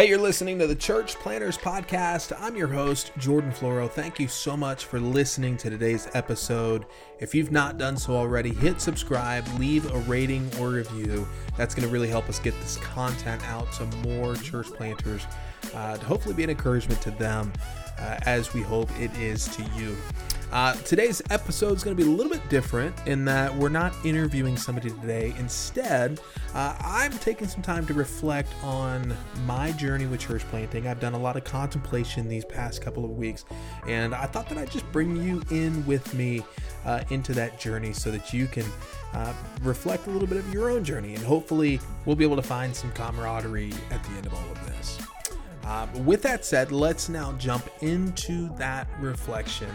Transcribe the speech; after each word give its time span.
Hey, 0.00 0.08
you're 0.08 0.16
listening 0.16 0.58
to 0.60 0.66
the 0.66 0.74
Church 0.74 1.14
Planters 1.16 1.58
Podcast. 1.58 2.32
I'm 2.40 2.56
your 2.56 2.68
host, 2.68 3.12
Jordan 3.18 3.52
Floro. 3.52 3.86
Thank 3.86 4.18
you 4.18 4.28
so 4.28 4.56
much 4.56 4.86
for 4.86 4.98
listening 4.98 5.58
to 5.58 5.68
today's 5.68 6.08
episode. 6.14 6.86
If 7.18 7.34
you've 7.34 7.52
not 7.52 7.76
done 7.76 7.98
so 7.98 8.14
already, 8.14 8.48
hit 8.48 8.80
subscribe, 8.80 9.46
leave 9.58 9.92
a 9.92 9.98
rating 9.98 10.50
or 10.58 10.70
review. 10.70 11.28
That's 11.58 11.74
going 11.74 11.86
to 11.86 11.92
really 11.92 12.08
help 12.08 12.30
us 12.30 12.38
get 12.38 12.58
this 12.60 12.78
content 12.78 13.46
out 13.46 13.70
to 13.74 13.84
more 13.98 14.36
church 14.36 14.68
planters 14.68 15.26
uh, 15.74 15.98
to 15.98 16.06
hopefully 16.06 16.34
be 16.34 16.44
an 16.44 16.50
encouragement 16.50 17.02
to 17.02 17.10
them 17.10 17.52
uh, 17.98 18.20
as 18.22 18.54
we 18.54 18.62
hope 18.62 18.88
it 18.98 19.14
is 19.18 19.54
to 19.54 19.62
you. 19.76 19.94
Uh, 20.52 20.72
today's 20.82 21.22
episode 21.30 21.76
is 21.76 21.84
going 21.84 21.96
to 21.96 22.02
be 22.02 22.08
a 22.08 22.12
little 22.12 22.32
bit 22.32 22.46
different 22.48 22.92
in 23.06 23.24
that 23.24 23.54
we're 23.54 23.68
not 23.68 23.94
interviewing 24.04 24.56
somebody 24.56 24.90
today. 24.90 25.32
Instead, 25.38 26.20
uh, 26.54 26.74
I'm 26.80 27.12
taking 27.18 27.46
some 27.46 27.62
time 27.62 27.86
to 27.86 27.94
reflect 27.94 28.52
on 28.64 29.16
my 29.46 29.70
journey 29.72 30.06
with 30.06 30.18
church 30.18 30.42
planting. 30.50 30.88
I've 30.88 30.98
done 30.98 31.12
a 31.12 31.18
lot 31.18 31.36
of 31.36 31.44
contemplation 31.44 32.26
these 32.26 32.44
past 32.44 32.82
couple 32.82 33.04
of 33.04 33.12
weeks, 33.12 33.44
and 33.86 34.12
I 34.12 34.26
thought 34.26 34.48
that 34.48 34.58
I'd 34.58 34.72
just 34.72 34.90
bring 34.90 35.14
you 35.22 35.40
in 35.52 35.86
with 35.86 36.12
me 36.14 36.42
uh, 36.84 37.04
into 37.10 37.32
that 37.34 37.60
journey 37.60 37.92
so 37.92 38.10
that 38.10 38.34
you 38.34 38.48
can 38.48 38.66
uh, 39.14 39.32
reflect 39.62 40.08
a 40.08 40.10
little 40.10 40.26
bit 40.26 40.38
of 40.38 40.52
your 40.52 40.68
own 40.68 40.82
journey, 40.82 41.14
and 41.14 41.22
hopefully, 41.22 41.78
we'll 42.06 42.16
be 42.16 42.24
able 42.24 42.36
to 42.36 42.42
find 42.42 42.74
some 42.74 42.90
camaraderie 42.90 43.72
at 43.92 44.02
the 44.02 44.10
end 44.10 44.26
of 44.26 44.34
all 44.34 44.50
of 44.50 44.66
this. 44.66 44.98
Uh, 45.64 45.86
with 46.04 46.22
that 46.22 46.44
said, 46.44 46.72
let's 46.72 47.08
now 47.08 47.30
jump 47.34 47.70
into 47.82 48.52
that 48.56 48.88
reflection 48.98 49.70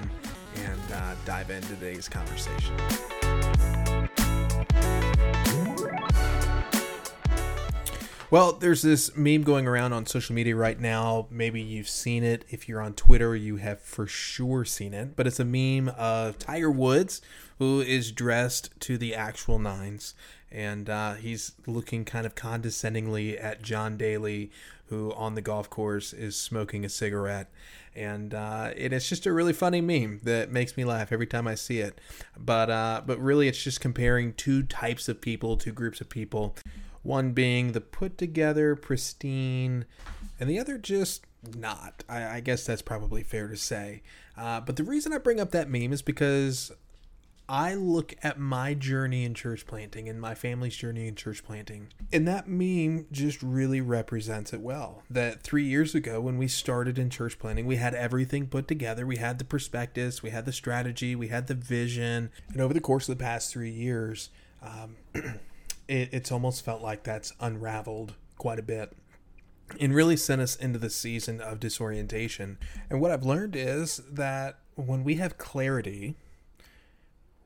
and 0.57 0.91
uh, 0.93 1.15
dive 1.25 1.49
into 1.49 1.69
today's 1.69 2.07
conversation. 2.07 2.75
Well, 8.31 8.53
there's 8.53 8.81
this 8.81 9.15
meme 9.15 9.43
going 9.43 9.67
around 9.67 9.93
on 9.93 10.07
social 10.07 10.33
media 10.33 10.55
right 10.55 10.79
now. 10.79 11.27
Maybe 11.29 11.61
you've 11.61 11.87
seen 11.87 12.23
it. 12.23 12.43
If 12.49 12.67
you're 12.67 12.81
on 12.81 12.93
Twitter, 12.93 13.35
you 13.35 13.57
have 13.57 13.79
for 13.79 14.07
sure 14.07 14.65
seen 14.65 14.93
it. 14.93 15.15
But 15.15 15.27
it's 15.27 15.39
a 15.39 15.45
meme 15.45 15.89
of 15.89 16.39
Tiger 16.39 16.71
Woods, 16.71 17.21
who 17.59 17.81
is 17.81 18.11
dressed 18.11 18.71
to 18.81 18.97
the 18.97 19.13
actual 19.13 19.59
nines. 19.59 20.15
And 20.51 20.89
uh, 20.89 21.13
he's 21.13 21.53
looking 21.67 22.03
kind 22.03 22.25
of 22.25 22.33
condescendingly 22.33 23.37
at 23.37 23.61
John 23.61 23.95
Daly, 23.95 24.51
who 24.87 25.13
on 25.13 25.35
the 25.35 25.41
golf 25.41 25.69
course 25.69 26.11
is 26.11 26.35
smoking 26.35 26.83
a 26.83 26.89
cigarette 26.89 27.49
and 27.95 28.33
uh, 28.33 28.71
it 28.75 28.91
is 28.93 29.07
just 29.07 29.25
a 29.25 29.33
really 29.33 29.53
funny 29.53 29.81
meme 29.81 30.19
that 30.23 30.51
makes 30.51 30.75
me 30.75 30.83
laugh 30.83 31.11
every 31.11 31.27
time 31.27 31.47
I 31.47 31.55
see 31.55 31.79
it. 31.79 31.99
But 32.37 32.69
uh, 32.69 33.01
but 33.05 33.19
really, 33.19 33.47
it's 33.47 33.63
just 33.63 33.81
comparing 33.81 34.33
two 34.33 34.63
types 34.63 35.07
of 35.07 35.21
people, 35.21 35.57
two 35.57 35.71
groups 35.71 36.01
of 36.01 36.09
people. 36.09 36.55
One 37.03 37.33
being 37.33 37.73
the 37.73 37.81
put 37.81 38.17
together, 38.17 38.75
pristine, 38.75 39.85
and 40.39 40.49
the 40.49 40.59
other 40.59 40.77
just 40.77 41.25
not. 41.55 42.03
I, 42.09 42.37
I 42.37 42.39
guess 42.39 42.65
that's 42.65 42.81
probably 42.81 43.23
fair 43.23 43.47
to 43.47 43.57
say. 43.57 44.01
Uh, 44.35 44.59
but 44.59 44.75
the 44.75 44.83
reason 44.83 45.13
I 45.13 45.19
bring 45.19 45.39
up 45.39 45.51
that 45.51 45.69
meme 45.69 45.93
is 45.93 46.01
because 46.01 46.71
I 47.47 47.75
look 47.75 48.15
at 48.23 48.39
my 48.39 48.73
journey 48.73 49.23
in 49.23 49.35
church 49.35 49.67
planting 49.67 50.09
and 50.09 50.19
my 50.19 50.33
family's 50.33 50.75
journey 50.75 51.07
in 51.07 51.15
church 51.15 51.43
planting, 51.43 51.89
and 52.11 52.27
that 52.27 52.47
meme 52.47 53.05
just 53.11 53.43
really 53.43 53.81
represents 53.81 54.51
it 54.51 54.61
well. 54.61 55.03
That 55.09 55.43
three 55.43 55.65
years 55.65 55.93
ago, 55.93 56.19
when 56.19 56.37
we 56.37 56.47
started 56.47 56.97
in 56.97 57.09
church 57.09 57.37
planting, 57.37 57.65
we 57.67 57.75
had 57.75 57.93
everything 57.93 58.47
put 58.47 58.67
together. 58.67 59.05
We 59.05 59.17
had 59.17 59.37
the 59.37 59.45
prospectus, 59.45 60.23
we 60.23 60.31
had 60.31 60.45
the 60.45 60.51
strategy, 60.51 61.15
we 61.15 61.27
had 61.27 61.47
the 61.47 61.53
vision, 61.53 62.31
and 62.51 62.61
over 62.61 62.73
the 62.73 62.81
course 62.81 63.07
of 63.07 63.17
the 63.17 63.23
past 63.23 63.51
three 63.51 63.71
years, 63.71 64.29
um, 64.63 64.95
it, 65.87 66.09
it's 66.11 66.31
almost 66.31 66.65
felt 66.65 66.81
like 66.81 67.03
that's 67.03 67.33
unraveled 67.39 68.15
quite 68.37 68.59
a 68.59 68.63
bit 68.63 68.93
and 69.79 69.95
really 69.95 70.17
sent 70.17 70.41
us 70.41 70.55
into 70.55 70.79
the 70.79 70.89
season 70.89 71.41
of 71.41 71.59
disorientation. 71.59 72.57
And 72.89 73.01
what 73.01 73.11
I've 73.11 73.25
learned 73.25 73.55
is 73.55 74.01
that 74.11 74.59
when 74.75 75.03
we 75.03 75.15
have 75.15 75.37
clarity, 75.37 76.17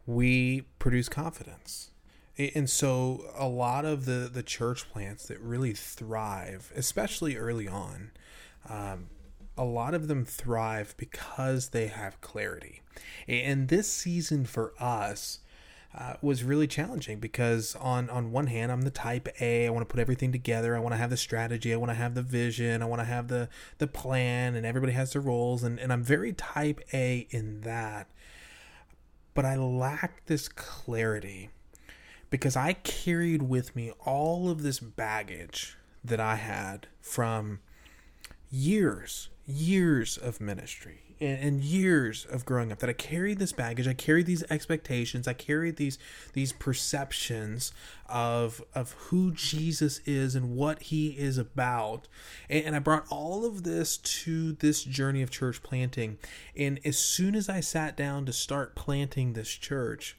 we 0.10 0.61
produce 0.80 1.08
confidence. 1.08 1.92
And 2.38 2.67
so 2.70 3.26
a 3.38 3.48
lot 3.48 3.86
of 3.86 4.06
the, 4.06 4.30
the 4.33 4.42
church 4.42 4.89
plants 4.89 5.28
that 5.28 5.39
really 5.39 5.73
thrive, 5.73 6.72
especially 6.76 7.36
early 7.36 7.67
on, 7.67 8.11
um, 8.67 9.10
a 9.56 9.66
lot 9.66 9.94
of 9.94 10.08
them 10.08 10.26
thrive 10.26 10.95
because 10.98 11.70
they 11.70 11.88
have 11.88 12.22
clarity. 12.22 12.82
And 13.28 13.67
this 13.67 13.88
season 13.88 14.45
for 14.45 14.73
us 14.80 15.39
uh, 15.95 16.14
was 16.22 16.44
really 16.44 16.67
challenging 16.67 17.20
because 17.20 17.76
on 17.76 18.10
on 18.12 18.32
one 18.32 18.45
hand 18.45 18.72
I'm 18.72 18.83
the 18.83 18.92
type 18.92 19.28
A 19.42 19.66
I 19.66 19.70
want 19.72 19.82
to 19.82 19.92
put 19.92 20.00
everything 20.00 20.32
together 20.32 20.76
I 20.76 20.80
want 20.80 20.94
to 20.94 20.98
have 20.98 21.10
the 21.10 21.17
strategy 21.17 21.73
I 21.73 21.78
want 21.78 21.89
to 21.89 21.95
have 21.95 22.14
the 22.14 22.22
vision 22.22 22.83
I 22.83 22.86
want 22.86 23.02
to 23.02 23.06
have 23.06 23.28
the 23.28 23.50
the 23.80 23.88
plan 23.88 24.56
and 24.56 24.67
everybody 24.67 24.94
has 24.94 25.14
their 25.14 25.22
roles 25.22 25.64
and, 25.64 25.80
and 25.80 25.92
I'm 25.92 26.04
very 26.04 26.32
type 26.32 26.80
A 26.94 27.26
in 27.32 27.62
that 27.62 28.08
but 29.39 29.45
I 29.45 29.55
lacked 29.55 30.27
this 30.27 30.50
clarity 30.50 31.50
because 32.30 32.58
I 32.58 32.73
carried 32.73 33.44
with 33.44 33.73
me 33.73 33.94
all 34.05 34.50
of 34.50 34.64
this 34.64 34.82
baggage 34.82 35.77
that 36.04 36.20
I 36.20 36.36
had 36.36 36.88
from 37.00 37.60
years, 38.52 39.30
years 39.48 40.17
of 40.17 40.42
ministry 40.42 41.08
and, 41.22 41.62
years 41.62 42.26
of 42.26 42.46
growing 42.46 42.72
up 42.72 42.80
that 42.80 42.90
I 42.90 42.94
carried 42.94 43.40
this 43.40 43.52
baggage, 43.52 43.88
I 43.88 43.94
carried 43.94 44.26
these 44.26 44.44
expectations, 44.50 45.28
I 45.28 45.34
carried 45.34 45.76
these 45.76 45.98
these 46.34 46.54
perceptions 46.54 47.72
of 48.08 48.64
of 48.74 48.94
who 48.94 49.32
Jesus 49.32 50.00
is 50.06 50.36
and 50.36 50.56
what 50.56 50.84
he 50.84 51.10
is 51.10 51.38
about. 51.38 52.08
And, 52.50 52.68
and 52.68 52.76
I 52.76 52.80
brought 52.80 53.06
all 53.10 53.46
of 53.46 53.64
this 53.64 53.98
to 53.98 54.54
this 54.54 54.84
journey 54.84 55.22
of 55.22 55.30
church 55.30 55.62
planting. 55.62 56.18
And 56.56 56.80
as 56.86 56.98
soon 56.98 57.36
as 57.36 57.50
I 57.50 57.60
sat 57.60 57.98
down 57.98 58.26
to 58.26 58.34
start 58.34 58.76
planting 58.76 59.34
this 59.34 59.50
church, 59.50 60.18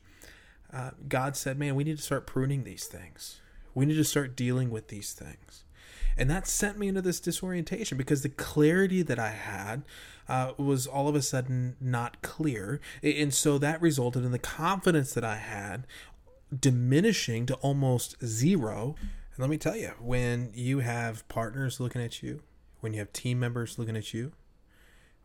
uh, 0.72 0.90
God 1.08 1.36
said, 1.36 1.58
Man, 1.58 1.74
we 1.74 1.84
need 1.84 1.96
to 1.96 2.02
start 2.02 2.26
pruning 2.26 2.64
these 2.64 2.84
things. 2.84 3.40
We 3.74 3.86
need 3.86 3.94
to 3.94 4.04
start 4.04 4.36
dealing 4.36 4.70
with 4.70 4.88
these 4.88 5.12
things. 5.12 5.64
And 6.20 6.28
that 6.28 6.46
sent 6.46 6.78
me 6.78 6.86
into 6.86 7.00
this 7.00 7.18
disorientation 7.18 7.96
because 7.96 8.20
the 8.20 8.28
clarity 8.28 9.00
that 9.00 9.18
I 9.18 9.30
had 9.30 9.84
uh, 10.28 10.52
was 10.58 10.86
all 10.86 11.08
of 11.08 11.14
a 11.14 11.22
sudden 11.22 11.76
not 11.80 12.20
clear. 12.20 12.78
And 13.02 13.32
so 13.32 13.56
that 13.56 13.80
resulted 13.80 14.22
in 14.22 14.30
the 14.30 14.38
confidence 14.38 15.14
that 15.14 15.24
I 15.24 15.36
had 15.36 15.86
diminishing 16.54 17.46
to 17.46 17.54
almost 17.54 18.22
zero. 18.22 18.96
And 19.00 19.38
let 19.38 19.48
me 19.48 19.56
tell 19.56 19.76
you, 19.76 19.92
when 19.98 20.50
you 20.52 20.80
have 20.80 21.26
partners 21.28 21.80
looking 21.80 22.02
at 22.02 22.22
you, 22.22 22.42
when 22.80 22.92
you 22.92 22.98
have 22.98 23.14
team 23.14 23.40
members 23.40 23.78
looking 23.78 23.96
at 23.96 24.12
you, 24.12 24.32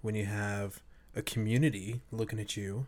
when 0.01 0.16
you 0.16 0.25
have 0.25 0.81
a 1.13 1.22
community 1.22 2.03
looking 2.09 2.39
at 2.39 2.56
you, 2.56 2.85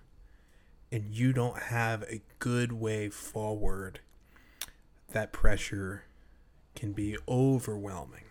and 0.94 1.13
you 1.13 1.34
don't 1.34 1.63
have 1.63 2.03
a 2.03 2.22
good 2.39 2.72
way 2.72 3.09
forward, 3.09 4.00
that 5.12 5.34
pressure 5.34 6.03
can 6.77 6.93
be 6.93 7.17
overwhelming. 7.27 8.23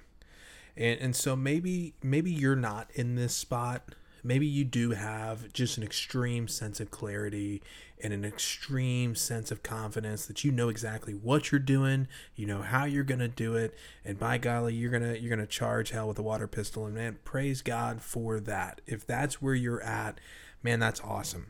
And 0.77 0.99
and 1.01 1.17
so 1.17 1.37
maybe 1.37 1.95
maybe 2.03 2.31
you're 2.31 2.57
not 2.57 2.91
in 2.95 3.17
this 3.17 3.35
spot. 3.35 3.95
Maybe 4.23 4.47
you 4.47 4.65
do 4.65 4.91
have 4.91 5.53
just 5.53 5.77
an 5.77 5.85
extreme 5.85 6.49
sense 6.49 6.81
of 6.81 6.91
clarity 6.91 7.63
and 8.03 8.13
an 8.13 8.25
extreme 8.25 9.15
sense 9.15 9.51
of 9.51 9.63
confidence 9.63 10.27
that 10.27 10.45
you 10.45 10.51
know 10.51 10.69
exactly 10.69 11.15
what 11.15 11.51
you're 11.51 11.59
doing 11.59 12.07
you 12.35 12.45
know 12.45 12.61
how 12.61 12.85
you're 12.85 13.05
going 13.05 13.21
to 13.21 13.29
do 13.29 13.55
it 13.55 13.73
and 14.05 14.19
by 14.19 14.37
golly 14.37 14.75
you're 14.75 14.91
going 14.91 15.03
to 15.03 15.19
you're 15.19 15.35
going 15.35 15.39
to 15.39 15.47
charge 15.47 15.91
hell 15.91 16.09
with 16.09 16.19
a 16.19 16.23
water 16.23 16.47
pistol. 16.47 16.87
And 16.87 16.95
man 16.95 17.19
praise 17.25 17.63
god 17.63 18.01
for 18.01 18.41
that. 18.41 18.81
If 18.87 19.07
that's 19.07 19.41
where 19.41 19.55
you're 19.55 19.83
at 19.83 20.21
man, 20.67 20.81
that's 20.81 21.01
awesome. 21.03 21.47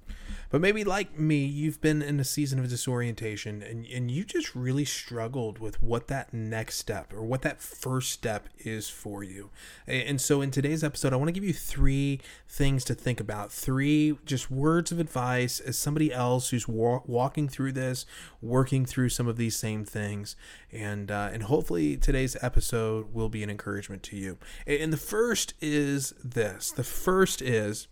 But 0.50 0.60
maybe 0.60 0.84
like 0.84 1.19
me, 1.19 1.44
you've 1.44 1.81
been 1.81 2.03
in 2.03 2.21
a 2.21 2.25
season 2.25 2.59
of 2.59 2.69
disorientation 2.69 3.62
and, 3.62 3.87
and 3.87 4.10
you 4.10 4.25
just 4.25 4.54
really 4.54 4.84
struggled 4.84 5.59
with 5.59 5.82
what 5.82 6.06
that 6.09 6.32
next 6.34 6.78
step 6.78 7.15
or 7.15 7.22
what 7.22 7.43
that 7.43 7.60
first 7.60 8.12
step 8.12 8.49
is 8.59 8.88
for 8.88 9.25
you. 9.25 9.50
And 9.87 10.21
so 10.21 10.43
in 10.43 10.50
today's 10.50 10.85
episode, 10.85 11.12
I 11.12 11.17
want 11.17 11.29
to 11.29 11.32
give 11.32 11.43
you 11.44 11.55
three 11.55 12.20
things 12.46 12.85
to 12.85 12.94
think 12.94 13.19
about, 13.19 13.50
three 13.50 14.19
just 14.25 14.50
words 14.50 14.93
of 14.93 15.00
advice 15.00 15.58
as 15.58 15.79
somebody 15.79 16.12
else 16.12 16.50
who's 16.50 16.69
wa- 16.69 17.00
walking 17.06 17.49
through 17.49 17.73
this, 17.73 18.05
working 18.40 18.85
through 18.85 19.08
some 19.08 19.26
of 19.26 19.38
these 19.38 19.56
same 19.56 19.85
things. 19.85 20.37
And, 20.70 21.11
uh, 21.11 21.31
and 21.32 21.44
hopefully 21.44 21.96
today's 21.96 22.37
episode 22.40 23.12
will 23.14 23.31
be 23.31 23.43
an 23.43 23.50
encouragement 23.50 24.02
to 24.05 24.17
you. 24.17 24.38
And 24.67 24.93
the 24.93 24.99
first 24.99 25.55
is 25.61 26.12
this 26.23 26.70
the 26.70 26.85
first 26.85 27.43
is 27.43 27.88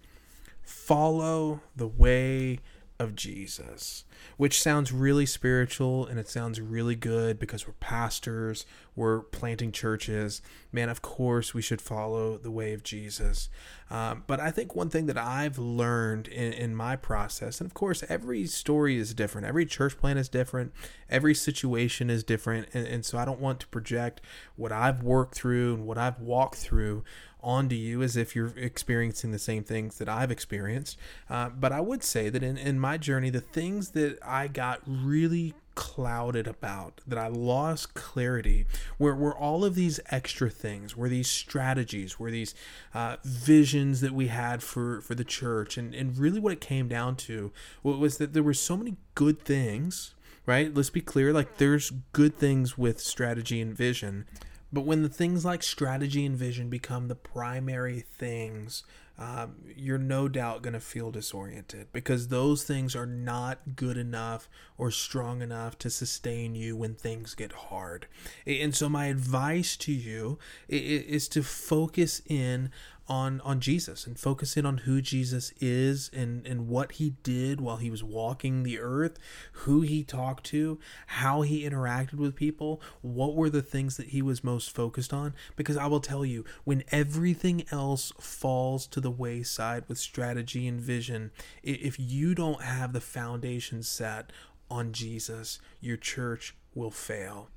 follow 0.64 1.60
the 1.76 1.88
way 1.88 2.60
of 2.98 3.16
Jesus, 3.16 4.04
which 4.36 4.62
sounds 4.62 4.92
really 4.92 5.26
spiritual 5.26 6.06
and 6.06 6.18
it 6.18 6.28
sounds 6.28 6.60
really 6.60 6.94
good 6.94 7.40
because 7.40 7.66
we're 7.66 7.74
pastors, 7.74 8.66
we're 8.94 9.20
planting 9.20 9.72
churches. 9.72 10.40
Man, 10.70 10.88
of 10.88 11.02
course, 11.02 11.52
we 11.52 11.60
should 11.60 11.80
follow 11.80 12.38
the 12.38 12.52
way 12.52 12.72
of 12.72 12.84
Jesus. 12.84 13.48
Um, 13.90 14.22
but 14.28 14.38
I 14.38 14.52
think 14.52 14.76
one 14.76 14.90
thing 14.90 15.06
that 15.06 15.18
I've 15.18 15.58
learned 15.58 16.28
in, 16.28 16.52
in 16.52 16.74
my 16.76 16.94
process, 16.94 17.60
and 17.60 17.68
of 17.68 17.74
course, 17.74 18.04
every 18.08 18.46
story 18.46 18.96
is 18.96 19.12
different, 19.12 19.46
every 19.46 19.66
church 19.66 19.98
plan 19.98 20.16
is 20.16 20.28
different, 20.28 20.72
every 21.10 21.34
situation 21.34 22.10
is 22.10 22.22
different. 22.22 22.68
And, 22.72 22.86
and 22.86 23.04
so 23.04 23.18
I 23.18 23.24
don't 23.24 23.40
want 23.40 23.58
to 23.60 23.66
project 23.68 24.20
what 24.54 24.70
I've 24.70 25.02
worked 25.02 25.34
through 25.34 25.74
and 25.74 25.86
what 25.86 25.98
I've 25.98 26.20
walked 26.20 26.56
through 26.56 27.02
onto 27.44 27.76
you 27.76 28.02
as 28.02 28.16
if 28.16 28.34
you're 28.34 28.52
experiencing 28.56 29.30
the 29.30 29.38
same 29.38 29.62
things 29.62 29.98
that 29.98 30.08
I've 30.08 30.30
experienced. 30.30 30.98
Uh, 31.28 31.50
but 31.50 31.70
I 31.70 31.80
would 31.80 32.02
say 32.02 32.30
that 32.30 32.42
in, 32.42 32.56
in 32.56 32.80
my 32.80 32.96
journey, 32.96 33.30
the 33.30 33.40
things 33.40 33.90
that 33.90 34.18
I 34.24 34.48
got 34.48 34.80
really 34.86 35.54
clouded 35.74 36.46
about, 36.46 37.00
that 37.06 37.18
I 37.18 37.28
lost 37.28 37.94
clarity, 37.94 38.66
were, 38.98 39.14
were 39.14 39.36
all 39.36 39.64
of 39.64 39.74
these 39.74 40.00
extra 40.10 40.48
things, 40.48 40.96
were 40.96 41.08
these 41.08 41.28
strategies, 41.28 42.18
were 42.18 42.30
these 42.30 42.54
uh, 42.94 43.16
visions 43.24 44.00
that 44.00 44.12
we 44.12 44.28
had 44.28 44.62
for, 44.62 45.00
for 45.00 45.14
the 45.14 45.24
church. 45.24 45.76
And, 45.76 45.94
and 45.94 46.16
really 46.16 46.40
what 46.40 46.52
it 46.52 46.60
came 46.60 46.88
down 46.88 47.16
to 47.16 47.52
was 47.82 48.18
that 48.18 48.32
there 48.32 48.42
were 48.42 48.54
so 48.54 48.76
many 48.76 48.96
good 49.14 49.40
things, 49.40 50.14
right? 50.46 50.72
Let's 50.72 50.90
be 50.90 51.00
clear, 51.00 51.32
like 51.32 51.58
there's 51.58 51.92
good 52.12 52.38
things 52.38 52.78
with 52.78 53.00
strategy 53.00 53.60
and 53.60 53.76
vision. 53.76 54.26
But 54.74 54.86
when 54.86 55.02
the 55.02 55.08
things 55.08 55.44
like 55.44 55.62
strategy 55.62 56.26
and 56.26 56.36
vision 56.36 56.68
become 56.68 57.06
the 57.06 57.14
primary 57.14 58.00
things, 58.00 58.82
um, 59.16 59.54
you're 59.76 59.98
no 59.98 60.26
doubt 60.26 60.62
going 60.62 60.72
to 60.72 60.80
feel 60.80 61.12
disoriented 61.12 61.92
because 61.92 62.26
those 62.26 62.64
things 62.64 62.96
are 62.96 63.06
not 63.06 63.76
good 63.76 63.96
enough 63.96 64.48
or 64.76 64.90
strong 64.90 65.42
enough 65.42 65.78
to 65.78 65.90
sustain 65.90 66.56
you 66.56 66.76
when 66.76 66.96
things 66.96 67.36
get 67.36 67.52
hard. 67.52 68.08
And 68.44 68.74
so, 68.74 68.88
my 68.88 69.06
advice 69.06 69.76
to 69.76 69.92
you 69.92 70.40
is 70.68 71.28
to 71.28 71.44
focus 71.44 72.20
in 72.26 72.72
on 73.08 73.40
on 73.42 73.60
Jesus 73.60 74.06
and 74.06 74.18
focus 74.18 74.56
in 74.56 74.64
on 74.64 74.78
who 74.78 75.00
Jesus 75.00 75.52
is 75.60 76.10
and 76.12 76.46
and 76.46 76.68
what 76.68 76.92
he 76.92 77.10
did 77.22 77.60
while 77.60 77.76
he 77.76 77.90
was 77.90 78.02
walking 78.02 78.62
the 78.62 78.78
earth, 78.80 79.18
who 79.52 79.82
he 79.82 80.02
talked 80.02 80.44
to, 80.46 80.78
how 81.06 81.42
he 81.42 81.68
interacted 81.68 82.14
with 82.14 82.34
people, 82.34 82.80
what 83.02 83.34
were 83.34 83.50
the 83.50 83.62
things 83.62 83.96
that 83.96 84.08
he 84.08 84.22
was 84.22 84.44
most 84.44 84.70
focused 84.74 85.12
on 85.12 85.34
because 85.56 85.76
I 85.76 85.86
will 85.86 86.00
tell 86.00 86.24
you 86.24 86.44
when 86.64 86.84
everything 86.90 87.64
else 87.70 88.12
falls 88.18 88.86
to 88.88 89.00
the 89.00 89.10
wayside 89.10 89.84
with 89.88 89.98
strategy 89.98 90.66
and 90.66 90.80
vision, 90.80 91.30
if 91.62 91.98
you 91.98 92.34
don't 92.34 92.62
have 92.62 92.92
the 92.92 93.00
foundation 93.00 93.82
set 93.82 94.30
on 94.70 94.92
Jesus, 94.92 95.58
your 95.80 95.96
church 95.96 96.54
will 96.74 96.90
fail. 96.90 97.50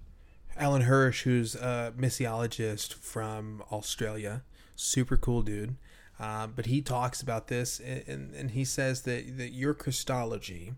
Alan 0.55 0.83
Hirsch, 0.83 1.23
who's 1.23 1.55
a 1.55 1.93
missiologist 1.97 2.93
from 2.95 3.63
Australia, 3.71 4.43
super 4.77 5.17
cool 5.17 5.41
dude. 5.41 5.75
Uh, 6.19 6.47
but 6.47 6.67
he 6.67 6.81
talks 6.81 7.21
about 7.21 7.47
this 7.47 7.79
and, 7.79 8.33
and 8.33 8.51
he 8.51 8.63
says 8.63 9.01
that, 9.03 9.37
that 9.37 9.51
your 9.51 9.73
Christology, 9.73 10.73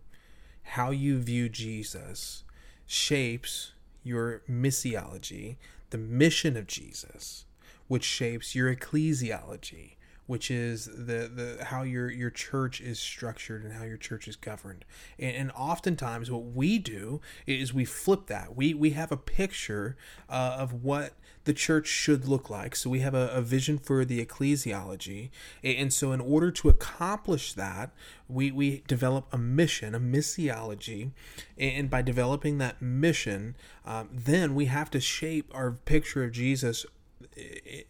how 0.63 0.89
you 0.89 1.19
view 1.19 1.47
Jesus, 1.47 2.43
shapes 2.85 3.73
your 4.03 4.41
missiology, 4.49 5.57
the 5.91 5.97
mission 5.97 6.57
of 6.57 6.67
Jesus, 6.67 7.45
which 7.87 8.03
shapes 8.03 8.55
your 8.55 8.73
ecclesiology, 8.73 9.95
which 10.27 10.51
is 10.51 10.85
the 10.85 11.27
the 11.33 11.65
how 11.65 11.81
your 11.81 12.09
your 12.09 12.29
church 12.29 12.81
is 12.81 12.99
structured 12.99 13.63
and 13.63 13.73
how 13.73 13.83
your 13.83 13.97
church 13.97 14.27
is 14.27 14.35
governed. 14.35 14.85
And, 15.17 15.35
and 15.35 15.51
oftentimes, 15.51 16.29
what 16.29 16.45
we 16.45 16.77
do 16.77 17.21
is 17.47 17.73
we 17.73 17.85
flip 17.85 18.27
that. 18.27 18.55
We 18.55 18.73
we 18.73 18.91
have 18.91 19.11
a 19.11 19.17
picture 19.17 19.97
uh, 20.29 20.55
of 20.59 20.83
what 20.83 21.13
the 21.49 21.53
church 21.55 21.87
should 21.87 22.27
look 22.27 22.47
like. 22.51 22.75
So 22.75 22.91
we 22.91 22.99
have 22.99 23.15
a, 23.15 23.27
a 23.29 23.41
vision 23.41 23.79
for 23.79 24.05
the 24.05 24.23
ecclesiology, 24.23 25.31
and 25.63 25.91
so 25.91 26.11
in 26.11 26.21
order 26.21 26.51
to 26.51 26.69
accomplish 26.69 27.53
that, 27.53 27.89
we 28.27 28.51
we 28.51 28.83
develop 28.87 29.25
a 29.31 29.37
mission, 29.39 29.95
a 29.95 29.99
missiology, 29.99 31.09
and 31.57 31.89
by 31.89 32.03
developing 32.03 32.59
that 32.59 32.83
mission, 32.83 33.55
um, 33.83 34.09
then 34.13 34.53
we 34.53 34.65
have 34.65 34.91
to 34.91 34.99
shape 34.99 35.51
our 35.55 35.71
picture 35.71 36.23
of 36.23 36.33
Jesus 36.33 36.85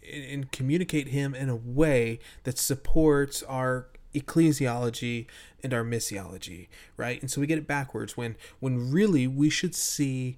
and 0.10 0.50
communicate 0.54 1.10
him 1.10 1.36
in 1.36 1.50
a 1.50 1.56
way 1.58 2.20
that 2.46 2.58
supports 2.58 3.44
our 3.44 3.88
ecclesiology 4.16 5.26
and 5.62 5.74
our 5.74 5.84
missiology 5.84 6.68
right? 6.96 7.22
And 7.22 7.30
so 7.30 7.42
we 7.42 7.48
get 7.48 7.58
it 7.58 7.68
backwards 7.68 8.16
when 8.16 8.38
when 8.62 8.90
really 8.90 9.28
we 9.28 9.50
should 9.50 9.76
see 9.76 10.38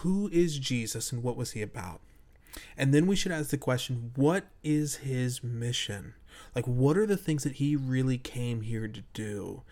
who 0.00 0.28
is 0.32 0.58
jesus 0.58 1.12
and 1.12 1.22
what 1.22 1.36
was 1.36 1.52
he 1.52 1.62
about 1.62 2.00
and 2.76 2.92
then 2.92 3.06
we 3.06 3.16
should 3.16 3.32
ask 3.32 3.50
the 3.50 3.58
question 3.58 4.12
what 4.14 4.44
is 4.62 4.96
his 4.96 5.42
mission 5.42 6.14
like 6.54 6.66
what 6.66 6.96
are 6.96 7.06
the 7.06 7.16
things 7.16 7.44
that 7.44 7.54
he 7.54 7.76
really 7.76 8.18
came 8.18 8.62
here 8.62 8.88
to 8.88 9.02
do 9.12 9.62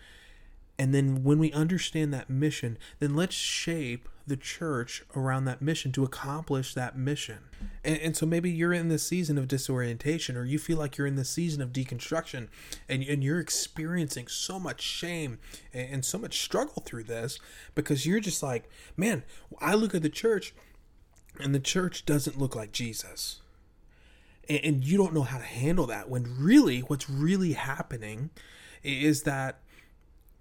and 0.81 0.95
then 0.95 1.23
when 1.23 1.37
we 1.37 1.51
understand 1.51 2.11
that 2.11 2.27
mission, 2.27 2.75
then 2.97 3.15
let's 3.15 3.35
shape 3.35 4.09
the 4.25 4.35
church 4.35 5.03
around 5.15 5.45
that 5.45 5.61
mission 5.61 5.91
to 5.91 6.03
accomplish 6.03 6.73
that 6.73 6.97
mission. 6.97 7.37
And, 7.83 7.99
and, 7.99 8.17
so 8.17 8.25
maybe 8.25 8.49
you're 8.49 8.73
in 8.73 8.89
this 8.89 9.05
season 9.05 9.37
of 9.37 9.47
disorientation, 9.47 10.35
or 10.35 10.43
you 10.43 10.57
feel 10.57 10.79
like 10.79 10.97
you're 10.97 11.05
in 11.05 11.17
this 11.17 11.29
season 11.29 11.61
of 11.61 11.71
deconstruction, 11.71 12.47
and, 12.89 13.03
and 13.03 13.23
you're 13.23 13.39
experiencing 13.39 14.27
so 14.27 14.59
much 14.59 14.81
shame 14.81 15.37
and, 15.71 15.87
and 15.93 16.05
so 16.05 16.17
much 16.17 16.41
struggle 16.41 16.81
through 16.83 17.03
this 17.03 17.37
because 17.75 18.07
you're 18.07 18.19
just 18.19 18.41
like, 18.41 18.67
man, 18.97 19.21
I 19.59 19.75
look 19.75 19.93
at 19.93 20.01
the 20.01 20.09
church, 20.09 20.51
and 21.43 21.53
the 21.55 21.59
church 21.59 22.05
doesn't 22.05 22.39
look 22.39 22.55
like 22.55 22.71
Jesus. 22.71 23.41
And, 24.47 24.59
and 24.63 24.83
you 24.85 24.97
don't 24.97 25.13
know 25.13 25.23
how 25.23 25.37
to 25.37 25.43
handle 25.43 25.87
that 25.87 26.09
when 26.09 26.35
really 26.39 26.79
what's 26.79 27.09
really 27.09 27.53
happening 27.53 28.29
is 28.83 29.23
that 29.23 29.59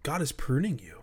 God 0.02 0.22
is 0.22 0.32
pruning 0.32 0.80
you. 0.82 1.02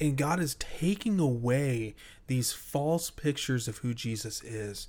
And 0.00 0.16
God 0.16 0.40
is 0.40 0.56
taking 0.56 1.20
away 1.20 1.94
these 2.26 2.52
false 2.52 3.08
pictures 3.08 3.68
of 3.68 3.78
who 3.78 3.94
Jesus 3.94 4.42
is, 4.42 4.88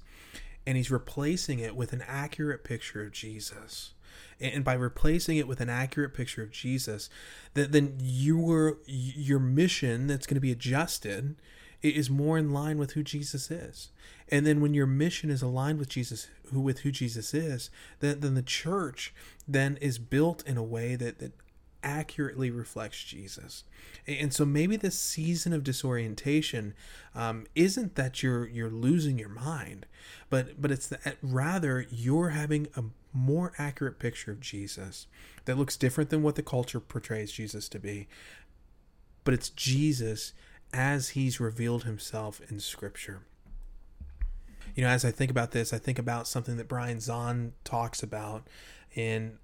and 0.65 0.75
He's 0.75 0.89
replacing 0.89 1.59
it 1.59 1.75
with 1.75 1.93
an 1.93 2.03
accurate 2.07 2.63
picture 2.63 3.03
of 3.03 3.11
Jesus. 3.11 3.93
And 4.39 4.63
by 4.63 4.73
replacing 4.73 5.37
it 5.37 5.47
with 5.47 5.61
an 5.61 5.69
accurate 5.69 6.15
picture 6.15 6.41
of 6.41 6.49
Jesus, 6.49 7.11
then 7.53 7.97
your 8.01 8.77
your 8.87 9.39
mission 9.39 10.07
that's 10.07 10.25
going 10.25 10.35
to 10.35 10.41
be 10.41 10.51
adjusted 10.51 11.35
is 11.81 12.09
more 12.09 12.37
in 12.37 12.51
line 12.51 12.77
with 12.77 12.91
who 12.91 13.03
Jesus 13.03 13.51
is. 13.51 13.89
And 14.29 14.45
then 14.45 14.61
when 14.61 14.73
your 14.73 14.87
mission 14.87 15.29
is 15.29 15.41
aligned 15.41 15.79
with 15.79 15.89
Jesus, 15.89 16.27
who 16.51 16.59
with 16.59 16.79
who 16.79 16.91
Jesus 16.91 17.33
is, 17.33 17.69
then, 17.99 18.19
then 18.19 18.35
the 18.35 18.41
church 18.41 19.13
then 19.47 19.77
is 19.79 19.99
built 19.99 20.45
in 20.47 20.57
a 20.57 20.63
way 20.63 20.95
that, 20.95 21.19
that 21.19 21.33
accurately 21.83 22.49
reflects 22.51 23.03
Jesus. 23.03 23.63
And 24.05 24.33
so 24.33 24.45
maybe 24.45 24.75
this 24.75 24.99
season 24.99 25.53
of 25.53 25.63
disorientation 25.63 26.73
um, 27.15 27.45
isn't 27.55 27.95
that 27.95 28.21
you're 28.21 28.47
you're 28.47 28.69
losing 28.69 29.19
your 29.19 29.29
mind, 29.29 29.85
but 30.29 30.61
but 30.61 30.71
it's 30.71 30.87
that 30.87 31.17
rather 31.21 31.85
you're 31.89 32.29
having 32.29 32.67
a 32.75 32.83
more 33.13 33.53
accurate 33.57 33.99
picture 33.99 34.31
of 34.31 34.39
Jesus 34.39 35.07
that 35.45 35.57
looks 35.57 35.77
different 35.77 36.09
than 36.09 36.23
what 36.23 36.35
the 36.35 36.43
culture 36.43 36.79
portrays 36.79 37.31
Jesus 37.31 37.69
to 37.69 37.79
be. 37.79 38.07
But 39.23 39.33
it's 39.33 39.49
Jesus 39.49 40.33
as 40.73 41.09
he's 41.09 41.39
revealed 41.39 41.83
himself 41.83 42.41
in 42.49 42.59
scripture. 42.59 43.21
You 44.75 44.83
know, 44.83 44.89
as 44.89 45.03
I 45.03 45.11
think 45.11 45.31
about 45.31 45.51
this, 45.51 45.73
I 45.73 45.79
think 45.79 45.97
about 45.97 46.27
something 46.27 46.57
that 46.57 46.67
Brian 46.67 46.97
Zahnd 46.97 47.51
talks 47.63 48.03
about 48.03 48.47
and 48.95 49.37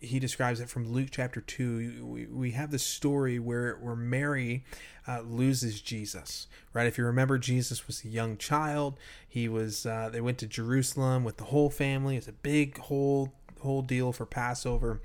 he 0.00 0.18
describes 0.18 0.60
it 0.60 0.68
from 0.70 0.90
Luke 0.90 1.08
chapter 1.10 1.40
2. 1.40 2.28
We, 2.30 2.52
have 2.52 2.70
this 2.70 2.82
story 2.82 3.38
where, 3.38 3.76
where 3.76 3.94
Mary 3.94 4.64
uh, 5.06 5.20
loses 5.20 5.82
Jesus, 5.82 6.46
right? 6.72 6.86
If 6.86 6.96
you 6.96 7.04
remember, 7.04 7.36
Jesus 7.38 7.86
was 7.86 8.04
a 8.04 8.08
young 8.08 8.38
child. 8.38 8.98
He 9.28 9.48
was, 9.48 9.84
uh, 9.84 10.08
they 10.10 10.20
went 10.20 10.38
to 10.38 10.46
Jerusalem 10.46 11.24
with 11.24 11.36
the 11.36 11.44
whole 11.44 11.68
family. 11.68 12.16
It's 12.16 12.28
a 12.28 12.32
big 12.32 12.78
whole, 12.78 13.34
whole 13.60 13.82
deal 13.82 14.12
for 14.12 14.24
Passover 14.24 15.02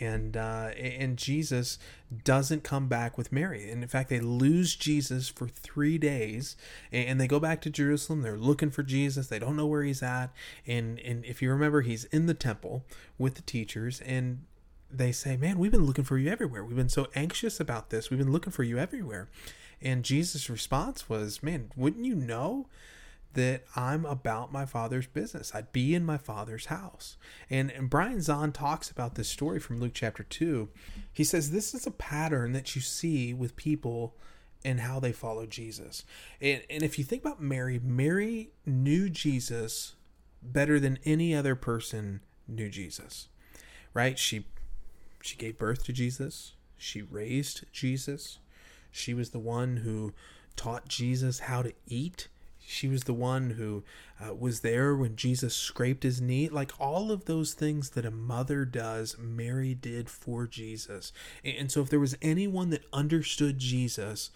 and 0.00 0.36
uh, 0.36 0.70
and 0.76 1.16
Jesus 1.16 1.78
doesn't 2.24 2.62
come 2.64 2.88
back 2.88 3.18
with 3.18 3.32
Mary. 3.32 3.70
And 3.70 3.82
in 3.82 3.88
fact, 3.88 4.08
they 4.08 4.20
lose 4.20 4.76
Jesus 4.76 5.28
for 5.28 5.48
three 5.48 5.98
days, 5.98 6.56
and 6.92 7.20
they 7.20 7.26
go 7.26 7.40
back 7.40 7.60
to 7.62 7.70
Jerusalem. 7.70 8.22
They're 8.22 8.36
looking 8.36 8.70
for 8.70 8.82
Jesus. 8.82 9.28
They 9.28 9.38
don't 9.38 9.56
know 9.56 9.66
where 9.66 9.82
he's 9.82 10.02
at. 10.02 10.28
And 10.66 10.98
and 11.00 11.24
if 11.24 11.42
you 11.42 11.50
remember, 11.50 11.80
he's 11.82 12.04
in 12.04 12.26
the 12.26 12.34
temple 12.34 12.84
with 13.18 13.34
the 13.34 13.42
teachers, 13.42 14.00
and 14.02 14.44
they 14.90 15.12
say, 15.12 15.36
"Man, 15.36 15.58
we've 15.58 15.72
been 15.72 15.86
looking 15.86 16.04
for 16.04 16.18
you 16.18 16.30
everywhere. 16.30 16.64
We've 16.64 16.76
been 16.76 16.88
so 16.88 17.08
anxious 17.14 17.60
about 17.60 17.90
this. 17.90 18.10
We've 18.10 18.18
been 18.18 18.32
looking 18.32 18.52
for 18.52 18.62
you 18.62 18.78
everywhere." 18.78 19.28
And 19.82 20.04
Jesus' 20.04 20.48
response 20.48 21.08
was, 21.08 21.42
"Man, 21.42 21.70
wouldn't 21.76 22.04
you 22.04 22.14
know?" 22.14 22.66
That 23.36 23.64
I'm 23.76 24.04
about 24.04 24.52
my 24.52 24.66
father's 24.66 25.06
business. 25.06 25.54
I'd 25.54 25.72
be 25.72 25.94
in 25.94 26.04
my 26.04 26.18
father's 26.18 26.66
house. 26.66 27.16
And, 27.48 27.70
and 27.70 27.88
Brian 27.88 28.18
Zahnd 28.18 28.54
talks 28.54 28.90
about 28.90 29.14
this 29.14 29.28
story 29.28 29.60
from 29.60 29.78
Luke 29.78 29.92
chapter 29.94 30.22
2. 30.22 30.68
He 31.12 31.22
says 31.24 31.50
this 31.50 31.74
is 31.74 31.86
a 31.86 31.90
pattern 31.90 32.52
that 32.52 32.74
you 32.74 32.80
see 32.82 33.32
with 33.32 33.54
people 33.54 34.16
and 34.64 34.80
how 34.80 34.98
they 34.98 35.12
follow 35.12 35.46
Jesus. 35.46 36.04
And, 36.40 36.62
and 36.68 36.82
if 36.82 36.98
you 36.98 37.04
think 37.04 37.22
about 37.24 37.40
Mary, 37.40 37.78
Mary 37.82 38.50
knew 38.64 39.08
Jesus 39.08 39.94
better 40.42 40.80
than 40.80 40.98
any 41.04 41.34
other 41.34 41.54
person 41.54 42.20
knew 42.48 42.68
Jesus. 42.68 43.28
Right? 43.94 44.18
She 44.18 44.46
she 45.22 45.36
gave 45.36 45.58
birth 45.58 45.84
to 45.84 45.92
Jesus. 45.92 46.54
She 46.76 47.02
raised 47.02 47.64
Jesus. 47.72 48.38
She 48.90 49.12
was 49.14 49.30
the 49.30 49.38
one 49.38 49.78
who 49.78 50.14
taught 50.54 50.88
Jesus 50.88 51.40
how 51.40 51.62
to 51.62 51.72
eat. 51.86 52.28
She 52.66 52.88
was 52.88 53.04
the 53.04 53.12
one 53.12 53.50
who 53.50 53.84
uh, 54.20 54.34
was 54.34 54.60
there 54.60 54.94
when 54.94 55.16
Jesus 55.16 55.54
scraped 55.54 56.02
his 56.02 56.20
knee. 56.20 56.48
Like 56.48 56.72
all 56.80 57.12
of 57.12 57.26
those 57.26 57.54
things 57.54 57.90
that 57.90 58.04
a 58.04 58.10
mother 58.10 58.64
does, 58.64 59.16
Mary 59.18 59.74
did 59.74 60.10
for 60.10 60.46
Jesus. 60.46 61.12
And 61.44 61.70
so, 61.70 61.80
if 61.82 61.90
there 61.90 62.00
was 62.00 62.16
anyone 62.20 62.70
that 62.70 62.84
understood 62.92 63.58
Jesus, 63.58 64.30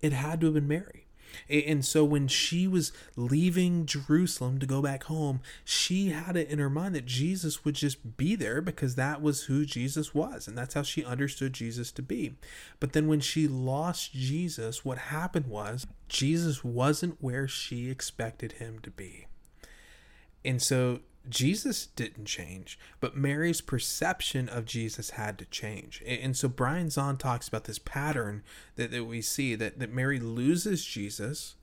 it 0.00 0.12
had 0.12 0.40
to 0.40 0.46
have 0.46 0.54
been 0.54 0.68
Mary. 0.68 1.03
And 1.48 1.84
so 1.84 2.04
when 2.04 2.28
she 2.28 2.66
was 2.66 2.92
leaving 3.16 3.86
Jerusalem 3.86 4.58
to 4.58 4.66
go 4.66 4.82
back 4.82 5.04
home, 5.04 5.40
she 5.64 6.10
had 6.10 6.36
it 6.36 6.48
in 6.48 6.58
her 6.58 6.70
mind 6.70 6.94
that 6.94 7.06
Jesus 7.06 7.64
would 7.64 7.74
just 7.74 8.16
be 8.16 8.34
there 8.36 8.60
because 8.60 8.94
that 8.94 9.22
was 9.22 9.44
who 9.44 9.64
Jesus 9.64 10.14
was. 10.14 10.46
And 10.48 10.56
that's 10.56 10.74
how 10.74 10.82
she 10.82 11.04
understood 11.04 11.52
Jesus 11.52 11.92
to 11.92 12.02
be. 12.02 12.34
But 12.80 12.92
then 12.92 13.08
when 13.08 13.20
she 13.20 13.48
lost 13.48 14.12
Jesus, 14.12 14.84
what 14.84 14.98
happened 14.98 15.46
was 15.46 15.86
Jesus 16.08 16.64
wasn't 16.64 17.16
where 17.20 17.48
she 17.48 17.90
expected 17.90 18.52
him 18.52 18.78
to 18.80 18.90
be. 18.90 19.26
And 20.44 20.60
so 20.60 21.00
Jesus 21.28 21.86
didn't 21.86 22.26
change, 22.26 22.78
but 23.00 23.16
Mary's 23.16 23.60
perception 23.60 24.48
of 24.48 24.66
Jesus 24.66 25.10
had 25.10 25.38
to 25.38 25.46
change. 25.46 26.02
And 26.06 26.36
so 26.36 26.48
Brian 26.48 26.88
Zahnd 26.88 27.18
talks 27.18 27.48
about 27.48 27.64
this 27.64 27.78
pattern 27.78 28.42
that, 28.76 28.90
that 28.90 29.04
we 29.04 29.22
see 29.22 29.54
that, 29.54 29.78
that 29.78 29.92
Mary 29.92 30.20
loses 30.20 30.84
Jesus, 30.84 31.54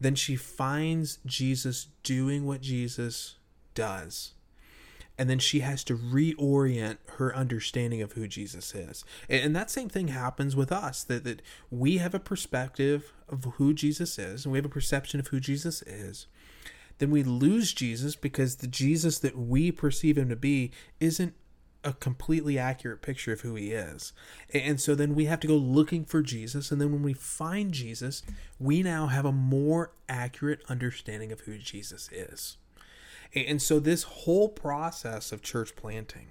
then 0.00 0.14
she 0.14 0.34
finds 0.36 1.18
Jesus 1.26 1.88
doing 2.02 2.46
what 2.46 2.62
Jesus 2.62 3.36
does. 3.74 4.32
And 5.18 5.28
then 5.28 5.38
she 5.38 5.60
has 5.60 5.84
to 5.84 5.98
reorient 5.98 6.96
her 7.18 7.36
understanding 7.36 8.00
of 8.00 8.12
who 8.12 8.26
Jesus 8.26 8.74
is. 8.74 9.04
And 9.28 9.54
that 9.54 9.70
same 9.70 9.90
thing 9.90 10.08
happens 10.08 10.56
with 10.56 10.72
us 10.72 11.04
that, 11.04 11.24
that 11.24 11.42
we 11.70 11.98
have 11.98 12.14
a 12.14 12.18
perspective 12.18 13.12
of 13.28 13.44
who 13.56 13.74
Jesus 13.74 14.18
is, 14.18 14.46
and 14.46 14.52
we 14.52 14.58
have 14.58 14.64
a 14.64 14.70
perception 14.70 15.20
of 15.20 15.26
who 15.26 15.38
Jesus 15.38 15.82
is 15.82 16.26
then 17.00 17.10
we 17.10 17.22
lose 17.22 17.72
Jesus 17.72 18.14
because 18.14 18.56
the 18.56 18.66
Jesus 18.66 19.18
that 19.20 19.36
we 19.36 19.72
perceive 19.72 20.16
him 20.16 20.28
to 20.28 20.36
be 20.36 20.70
isn't 21.00 21.34
a 21.82 21.94
completely 21.94 22.58
accurate 22.58 23.00
picture 23.00 23.32
of 23.32 23.40
who 23.40 23.54
he 23.54 23.72
is. 23.72 24.12
And 24.52 24.78
so 24.78 24.94
then 24.94 25.14
we 25.14 25.24
have 25.24 25.40
to 25.40 25.46
go 25.46 25.56
looking 25.56 26.04
for 26.04 26.20
Jesus. 26.20 26.70
And 26.70 26.78
then 26.78 26.92
when 26.92 27.02
we 27.02 27.14
find 27.14 27.72
Jesus, 27.72 28.22
we 28.58 28.82
now 28.82 29.06
have 29.06 29.24
a 29.24 29.32
more 29.32 29.92
accurate 30.10 30.62
understanding 30.68 31.32
of 31.32 31.40
who 31.40 31.56
Jesus 31.56 32.10
is. 32.12 32.58
And 33.34 33.62
so 33.62 33.80
this 33.80 34.02
whole 34.02 34.50
process 34.50 35.32
of 35.32 35.40
church 35.40 35.74
planting 35.76 36.26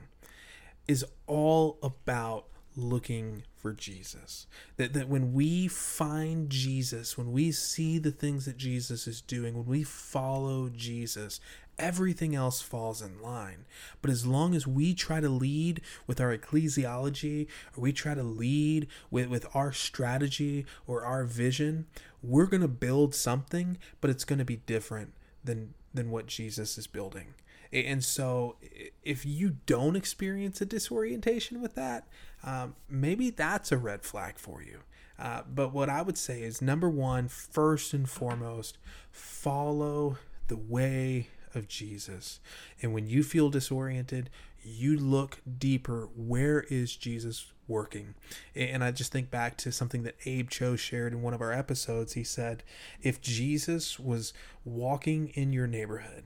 is 0.88 1.04
all 1.26 1.80
about 1.82 2.46
looking 2.76 3.44
for 3.56 3.74
Jesus. 3.74 4.48
That, 4.78 4.94
that 4.94 5.10
when 5.10 5.34
we 5.34 5.68
find 5.68 6.50
Jesus, 6.50 7.18
when 7.18 7.32
we 7.32 7.52
see 7.52 7.98
the 7.98 8.12
things 8.12 8.46
that 8.46 8.58
Jesus 8.58 9.08
is 9.08 9.22
doing, 9.22 9.56
when 9.56 9.66
we 9.66 9.84
follow 9.84 10.70
Jesus, 10.70 11.40
everything 11.78 12.36
else 12.36 12.62
falls 12.62 13.02
in 13.02 13.22
line. 13.22 13.66
But 14.02 14.12
as 14.12 14.26
long 14.26 14.54
as 14.54 14.68
we 14.68 14.94
try 14.94 15.20
to 15.20 15.30
lead 15.30 15.82
with 16.08 16.20
our 16.20 16.38
ecclesiology, 16.38 17.48
or 17.76 17.82
we 17.82 17.94
try 17.94 18.14
to 18.14 18.24
lead 18.24 18.88
with, 19.10 19.28
with 19.28 19.48
our 19.56 19.72
strategy 19.72 20.66
or 20.86 21.04
our 21.04 21.24
vision, 21.24 21.88
we're 22.22 22.46
going 22.48 22.62
to 22.62 22.68
build 22.68 23.16
something, 23.16 23.78
but 24.02 24.10
it's 24.10 24.26
going 24.26 24.40
to 24.40 24.46
be 24.46 24.58
different 24.58 25.14
than, 25.44 25.74
than 25.94 26.12
what 26.12 26.28
Jesus 26.28 26.78
is 26.78 26.88
building. 26.88 27.34
And 27.72 28.04
so, 28.04 28.56
if 29.04 29.26
you 29.26 29.58
don't 29.66 29.96
experience 29.96 30.60
a 30.60 30.66
disorientation 30.66 31.62
with 31.62 31.76
that, 31.76 32.08
um, 32.44 32.76
maybe 32.90 33.30
that's 33.30 33.72
a 33.72 33.78
red 33.78 34.04
flag 34.04 34.40
for 34.40 34.64
you. 34.64 34.80
Uh, 35.20 35.42
but 35.54 35.74
what 35.74 35.90
I 35.90 36.02
would 36.02 36.18
say 36.18 36.42
is 36.42 36.62
number 36.62 36.90
one, 36.90 37.28
first 37.28 37.94
and 37.94 38.10
foremost, 38.10 38.78
follow 39.12 40.18
the 40.48 40.58
way 40.58 41.28
of 41.54 41.68
Jesus. 41.68 42.40
And 42.82 42.94
when 42.94 43.08
you 43.08 43.24
feel 43.24 43.50
disoriented, 43.50 44.30
you 44.64 44.98
look 44.98 45.42
deeper. 45.58 46.10
Where 46.16 46.62
is 46.70 46.96
Jesus 46.96 47.52
working? 47.68 48.16
And 48.56 48.84
I 48.84 48.92
just 48.92 49.12
think 49.12 49.30
back 49.30 49.58
to 49.58 49.72
something 49.72 50.04
that 50.04 50.16
Abe 50.26 50.50
Cho 50.50 50.76
shared 50.76 51.14
in 51.14 51.22
one 51.22 51.34
of 51.34 51.42
our 51.42 51.54
episodes. 51.54 52.14
He 52.14 52.24
said, 52.24 52.64
If 53.02 53.22
Jesus 53.22 54.00
was 54.00 54.34
walking 54.64 55.30
in 55.30 55.54
your 55.54 55.68
neighborhood 55.68 56.26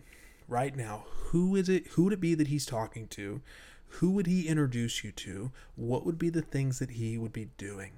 right 0.53 0.75
now, 0.75 1.03
who 1.31 1.55
is 1.55 1.67
it? 1.67 1.87
Who 1.87 2.05
would 2.05 2.13
it 2.13 2.21
be 2.21 2.35
that 2.35 2.47
he's 2.47 2.65
talking 2.65 3.07
to? 3.09 3.41
who 3.99 4.09
would 4.11 4.25
he 4.25 4.47
introduce 4.47 5.03
you 5.03 5.11
to? 5.11 5.51
What 5.75 6.05
would 6.05 6.17
be 6.17 6.29
the 6.29 6.41
things 6.41 6.79
that 6.79 6.91
he 6.91 7.17
would 7.17 7.33
be 7.33 7.49
doing? 7.57 7.91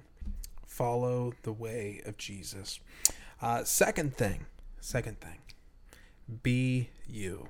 Follow 0.66 1.32
the 1.42 1.52
way 1.52 2.02
of 2.04 2.18
Jesus. 2.18 2.80
Uh, 3.40 3.64
second 3.64 4.14
thing, 4.14 4.44
second 4.80 5.20
thing, 5.20 5.38
be 6.42 6.90
you. 7.08 7.48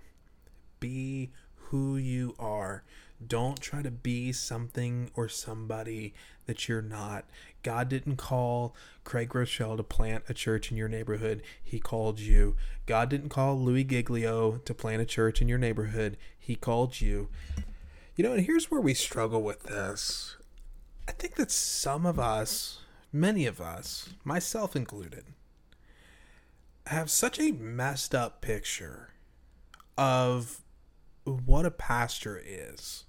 Be 0.78 1.30
who 1.54 1.96
you 1.96 2.36
are. 2.38 2.84
Don't 3.24 3.60
try 3.60 3.82
to 3.82 3.90
be 3.90 4.32
something 4.32 5.10
or 5.14 5.28
somebody 5.28 6.14
that 6.46 6.68
you're 6.68 6.82
not. 6.82 7.24
God 7.62 7.88
didn't 7.88 8.16
call 8.16 8.74
Craig 9.04 9.30
Groeschel 9.30 9.76
to 9.76 9.82
plant 9.82 10.24
a 10.28 10.34
church 10.34 10.70
in 10.70 10.76
your 10.76 10.88
neighborhood. 10.88 11.42
He 11.62 11.78
called 11.78 12.20
you. 12.20 12.56
God 12.84 13.08
didn't 13.08 13.30
call 13.30 13.58
Louis 13.58 13.84
Giglio 13.84 14.58
to 14.58 14.74
plant 14.74 15.02
a 15.02 15.06
church 15.06 15.40
in 15.40 15.48
your 15.48 15.58
neighborhood. 15.58 16.16
He 16.38 16.54
called 16.56 17.00
you. 17.00 17.28
You 18.16 18.24
know, 18.24 18.32
and 18.32 18.44
here's 18.46 18.70
where 18.70 18.80
we 18.80 18.94
struggle 18.94 19.42
with 19.42 19.64
this. 19.64 20.36
I 21.08 21.12
think 21.12 21.36
that 21.36 21.50
some 21.50 22.06
of 22.06 22.18
us, 22.18 22.80
many 23.12 23.46
of 23.46 23.60
us, 23.60 24.10
myself 24.24 24.76
included, 24.76 25.24
have 26.86 27.10
such 27.10 27.38
a 27.40 27.52
messed 27.52 28.14
up 28.14 28.40
picture 28.40 29.10
of 29.98 30.60
what 31.26 31.66
a 31.66 31.70
pastor 31.70 32.40
is. 32.44 33.04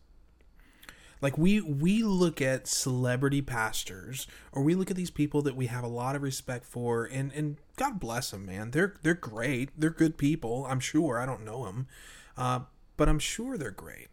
Like 1.22 1.38
we 1.38 1.62
we 1.62 2.04
look 2.04 2.42
at 2.42 2.68
celebrity 2.68 3.42
pastors 3.42 4.28
or 4.52 4.62
we 4.62 4.76
look 4.76 4.92
at 4.92 4.98
these 4.98 5.10
people 5.10 5.42
that 5.44 5.56
we 5.56 5.68
have 5.68 5.84
a 5.84 5.88
lot 5.88 6.16
of 6.16 6.22
respect 6.22 6.66
for 6.66 7.06
and 7.06 7.32
and 7.34 7.58
God 7.76 8.00
bless 8.00 8.32
them, 8.32 8.46
man. 8.46 8.72
They're 8.72 8.96
they're 9.02 9.16
great. 9.16 9.70
They're 9.76 9.90
good 9.90 10.18
people. 10.18 10.66
I'm 10.70 10.80
sure. 10.80 11.20
I 11.20 11.26
don't 11.26 11.46
know 11.46 11.66
them. 11.66 11.88
Uh, 12.38 12.60
but 12.98 13.10
I'm 13.10 13.20
sure 13.20 13.58
they're 13.58 13.72
great. 13.72 14.10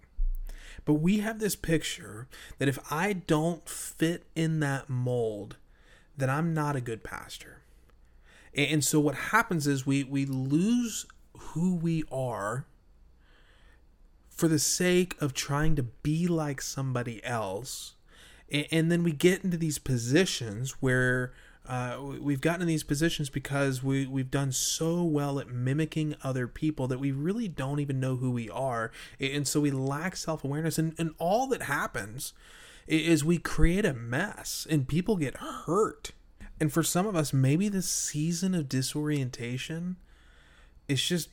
But 0.84 0.94
we 0.94 1.18
have 1.18 1.38
this 1.38 1.56
picture 1.56 2.28
that 2.58 2.68
if 2.68 2.78
I 2.90 3.12
don't 3.14 3.68
fit 3.68 4.24
in 4.34 4.60
that 4.60 4.88
mold, 4.88 5.56
then 6.16 6.30
I'm 6.30 6.54
not 6.54 6.76
a 6.76 6.80
good 6.80 7.02
pastor. 7.02 7.62
And 8.54 8.84
so 8.84 9.00
what 9.00 9.14
happens 9.14 9.66
is 9.66 9.86
we 9.86 10.04
we 10.04 10.24
lose 10.24 11.06
who 11.36 11.74
we 11.74 12.04
are 12.10 12.66
for 14.34 14.48
the 14.48 14.58
sake 14.58 15.20
of 15.20 15.32
trying 15.32 15.76
to 15.76 15.82
be 15.82 16.26
like 16.26 16.60
somebody 16.60 17.24
else. 17.24 17.94
And 18.70 18.90
then 18.90 19.02
we 19.02 19.12
get 19.12 19.42
into 19.42 19.56
these 19.56 19.78
positions 19.78 20.72
where 20.80 21.32
uh, 21.66 21.98
we've 22.20 22.42
gotten 22.42 22.62
in 22.62 22.68
these 22.68 22.84
positions 22.84 23.30
because 23.30 23.82
we, 23.82 24.06
we've 24.06 24.30
done 24.30 24.52
so 24.52 25.02
well 25.02 25.38
at 25.38 25.48
mimicking 25.48 26.14
other 26.22 26.46
people 26.46 26.86
that 26.88 27.00
we 27.00 27.10
really 27.10 27.48
don't 27.48 27.80
even 27.80 27.98
know 27.98 28.16
who 28.16 28.30
we 28.30 28.50
are. 28.50 28.90
And 29.18 29.48
so 29.48 29.60
we 29.60 29.70
lack 29.70 30.16
self 30.16 30.44
awareness. 30.44 30.78
And, 30.78 30.94
and 30.98 31.14
all 31.18 31.46
that 31.48 31.62
happens 31.62 32.34
is 32.86 33.24
we 33.24 33.38
create 33.38 33.86
a 33.86 33.94
mess 33.94 34.66
and 34.68 34.86
people 34.86 35.16
get 35.16 35.36
hurt. 35.38 36.10
And 36.60 36.72
for 36.72 36.82
some 36.82 37.06
of 37.06 37.16
us, 37.16 37.32
maybe 37.32 37.68
this 37.68 37.88
season 37.88 38.54
of 38.54 38.68
disorientation 38.68 39.96
is 40.86 41.02
just 41.02 41.30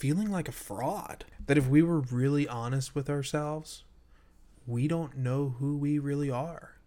feeling 0.00 0.30
like 0.30 0.48
a 0.48 0.52
fraud. 0.52 1.24
That 1.46 1.58
if 1.58 1.68
we 1.68 1.82
were 1.82 2.00
really 2.00 2.48
honest 2.48 2.94
with 2.94 3.10
ourselves, 3.10 3.84
we 4.66 4.88
don't 4.88 5.18
know 5.18 5.54
who 5.58 5.76
we 5.76 5.98
really 5.98 6.30
are 6.30 6.78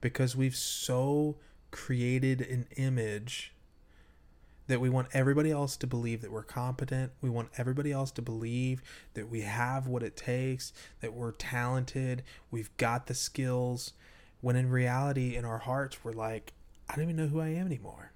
because 0.00 0.36
we've 0.36 0.56
so 0.56 1.36
created 1.70 2.40
an 2.40 2.66
image 2.76 3.52
that 4.68 4.80
we 4.80 4.88
want 4.88 5.08
everybody 5.12 5.50
else 5.50 5.76
to 5.76 5.86
believe 5.86 6.22
that 6.22 6.32
we're 6.32 6.42
competent. 6.42 7.12
We 7.20 7.30
want 7.30 7.50
everybody 7.56 7.92
else 7.92 8.10
to 8.12 8.22
believe 8.22 8.82
that 9.14 9.28
we 9.28 9.42
have 9.42 9.86
what 9.86 10.02
it 10.02 10.16
takes, 10.16 10.72
that 11.00 11.12
we're 11.12 11.32
talented, 11.32 12.22
we've 12.50 12.74
got 12.76 13.06
the 13.06 13.14
skills. 13.14 13.92
When 14.40 14.56
in 14.56 14.70
reality, 14.70 15.34
in 15.34 15.44
our 15.44 15.58
hearts, 15.58 16.04
we're 16.04 16.12
like, 16.12 16.52
I 16.88 16.94
don't 16.94 17.04
even 17.04 17.16
know 17.16 17.26
who 17.28 17.40
I 17.40 17.48
am 17.48 17.66
anymore. 17.66 18.12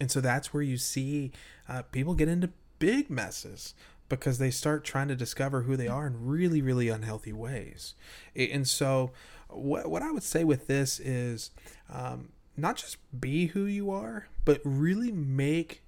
and 0.00 0.10
so 0.10 0.20
that's 0.20 0.52
where 0.52 0.62
you 0.62 0.76
see 0.76 1.30
uh, 1.68 1.82
people 1.82 2.14
get 2.14 2.28
into 2.28 2.50
big 2.84 3.08
messes 3.08 3.72
because 4.10 4.36
they 4.36 4.50
start 4.50 4.84
trying 4.84 5.08
to 5.08 5.16
discover 5.16 5.62
who 5.62 5.74
they 5.74 5.88
are 5.88 6.06
in 6.06 6.26
really, 6.26 6.60
really 6.60 6.90
unhealthy 6.90 7.32
ways. 7.32 7.94
And 8.36 8.68
so, 8.68 9.10
what, 9.48 9.88
what 9.88 10.02
I 10.02 10.10
would 10.10 10.22
say 10.22 10.44
with 10.44 10.66
this 10.66 11.00
is 11.00 11.50
um, 11.90 12.28
not 12.58 12.76
just 12.76 12.98
be 13.18 13.46
who 13.46 13.64
you 13.64 13.90
are, 13.90 14.28
but 14.44 14.60
really 14.64 15.10
make 15.10 15.82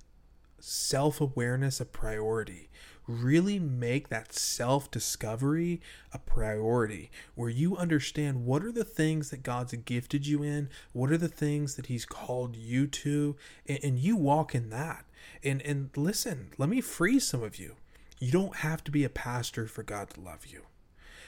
self 0.59 1.21
awareness 1.21 1.81
a 1.81 1.85
priority. 1.85 2.71
Really 3.07 3.59
make 3.59 4.09
that 4.09 4.33
self 4.33 4.91
discovery 4.91 5.83
a 6.15 6.19
priority 6.19 7.11
where 7.35 7.51
you 7.51 7.77
understand 7.77 8.47
what 8.47 8.65
are 8.65 8.73
the 8.73 8.85
things 8.85 9.29
that 9.31 9.43
God's 9.43 9.75
gifted 9.75 10.27
you 10.27 10.43
in, 10.43 10.71
what 10.95 11.13
are 11.13 11.19
the 11.19 11.29
things 11.29 11.75
that 11.75 11.87
He's 11.87 12.07
called 12.07 12.57
you 12.57 12.87
to, 12.87 13.37
and, 13.69 13.81
and 13.83 13.99
you 13.99 14.17
walk 14.17 14.55
in 14.55 14.71
that. 14.71 15.05
And, 15.43 15.63
and 15.63 15.91
listen, 15.97 16.51
let 16.59 16.69
me 16.69 16.81
free 16.81 17.19
some 17.19 17.43
of 17.43 17.59
you. 17.59 17.77
You 18.19 18.33
don't 18.33 18.57
have 18.57 18.83
to 18.85 18.91
be 18.91 19.05
a 19.05 19.11
pastor 19.11 19.67
for 19.67 19.83
God 19.83 20.11
to 20.11 20.21
love 20.21 20.47
you. 20.47 20.63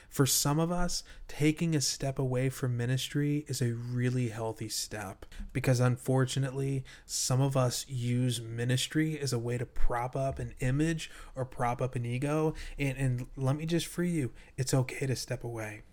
For 0.09 0.25
some 0.25 0.59
of 0.59 0.71
us, 0.71 1.03
taking 1.27 1.75
a 1.75 1.81
step 1.81 2.17
away 2.17 2.49
from 2.49 2.75
ministry 2.75 3.45
is 3.47 3.61
a 3.61 3.73
really 3.73 4.29
healthy 4.29 4.67
step 4.67 5.23
because 5.53 5.79
unfortunately, 5.79 6.83
some 7.05 7.41
of 7.41 7.55
us 7.55 7.85
use 7.87 8.41
ministry 8.41 9.19
as 9.19 9.31
a 9.31 9.39
way 9.39 9.59
to 9.59 9.67
prop 9.67 10.15
up 10.15 10.39
an 10.39 10.55
image 10.61 11.11
or 11.35 11.45
prop 11.45 11.79
up 11.79 11.95
an 11.95 12.07
ego. 12.07 12.55
And, 12.79 12.97
and 12.97 13.27
let 13.37 13.55
me 13.55 13.67
just 13.67 13.85
free 13.85 14.09
you 14.09 14.31
it's 14.57 14.73
okay 14.73 15.05
to 15.05 15.15
step 15.15 15.43
away. 15.43 15.83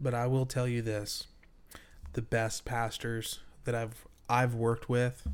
But 0.00 0.12
I 0.14 0.26
will 0.26 0.46
tell 0.46 0.66
you 0.66 0.82
this 0.82 1.28
the 2.14 2.22
best 2.22 2.64
pastors 2.64 3.40
that 3.64 3.76
I've 3.76 4.06
I've 4.28 4.54
worked 4.54 4.88
with, 4.88 5.26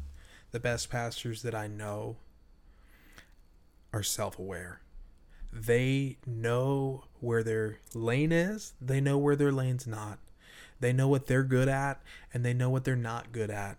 the 0.54 0.61
best 0.61 0.88
pastors 0.88 1.42
that 1.42 1.54
I 1.54 1.66
know 1.66 2.16
are 3.92 4.02
self-aware 4.02 4.80
they 5.54 6.18
know 6.26 7.04
where 7.20 7.44
their 7.44 7.78
lane 7.94 8.32
is, 8.32 8.75
they 8.80 9.00
know 9.00 9.16
where 9.16 9.37
their 9.37 9.52
lane's 9.52 9.87
not. 9.87 10.18
They 10.80 10.92
know 10.92 11.06
what 11.06 11.26
they're 11.26 11.44
good 11.44 11.68
at 11.68 12.02
and 12.32 12.44
they 12.44 12.52
know 12.52 12.68
what 12.70 12.84
they're 12.84 12.96
not 12.96 13.30
good 13.30 13.50
at. 13.50 13.78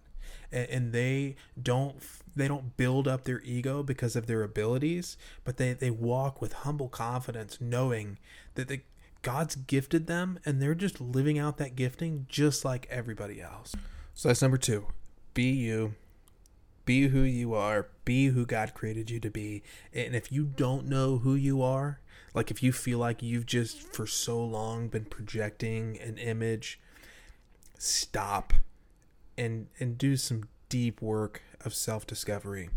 And, 0.52 0.70
and 0.70 0.94
they 0.94 1.36
don't 1.62 1.98
they 2.34 2.48
don't 2.48 2.78
build 2.78 3.08
up 3.08 3.26
their 3.26 3.42
ego 3.42 3.84
because 3.84 4.16
of 4.16 4.28
their 4.28 4.44
abilities, 4.44 5.18
but 5.44 5.58
they, 5.58 5.74
they 5.74 5.92
walk 5.92 6.42
with 6.42 6.54
humble 6.54 6.90
confidence, 6.90 7.60
knowing 7.62 8.18
that 8.56 8.68
the, 8.68 8.82
God's 9.22 9.56
gifted 9.56 10.08
them 10.08 10.40
and 10.46 10.62
they're 10.62 10.76
just 10.76 11.00
living 11.00 11.38
out 11.38 11.58
that 11.58 11.76
gifting 11.76 12.26
just 12.30 12.66
like 12.66 12.88
everybody 12.90 13.42
else. 13.42 13.74
So 14.14 14.30
that's 14.30 14.42
number 14.42 14.58
two. 14.58 14.88
Be 15.34 15.52
you 15.52 15.96
be 16.86 17.08
who 17.08 17.22
you 17.22 17.54
are, 17.54 17.88
be 18.06 18.28
who 18.28 18.46
God 18.46 18.74
created 18.74 19.10
you 19.10 19.20
to 19.20 19.30
be. 19.30 19.64
And 19.94 20.16
if 20.16 20.32
you 20.32 20.46
don't 20.46 20.88
know 20.88 21.18
who 21.18 21.36
you 21.36 21.62
are, 21.62 22.00
like 22.34 22.52
if 22.52 22.62
you 22.62 22.72
feel 22.72 23.00
like 23.00 23.24
you've 23.24 23.46
just 23.46 23.82
for 23.82 24.06
so 24.06 24.44
long 24.44 24.88
been 24.88 25.06
projecting 25.06 26.00
an 26.00 26.18
image, 26.18 26.80
stop 27.78 28.54
and 29.38 29.68
and 29.80 29.98
do 29.98 30.16
some 30.16 30.44
deep 30.70 31.02
work 31.02 31.42
of 31.64 31.74
self-discovery. 31.74 32.70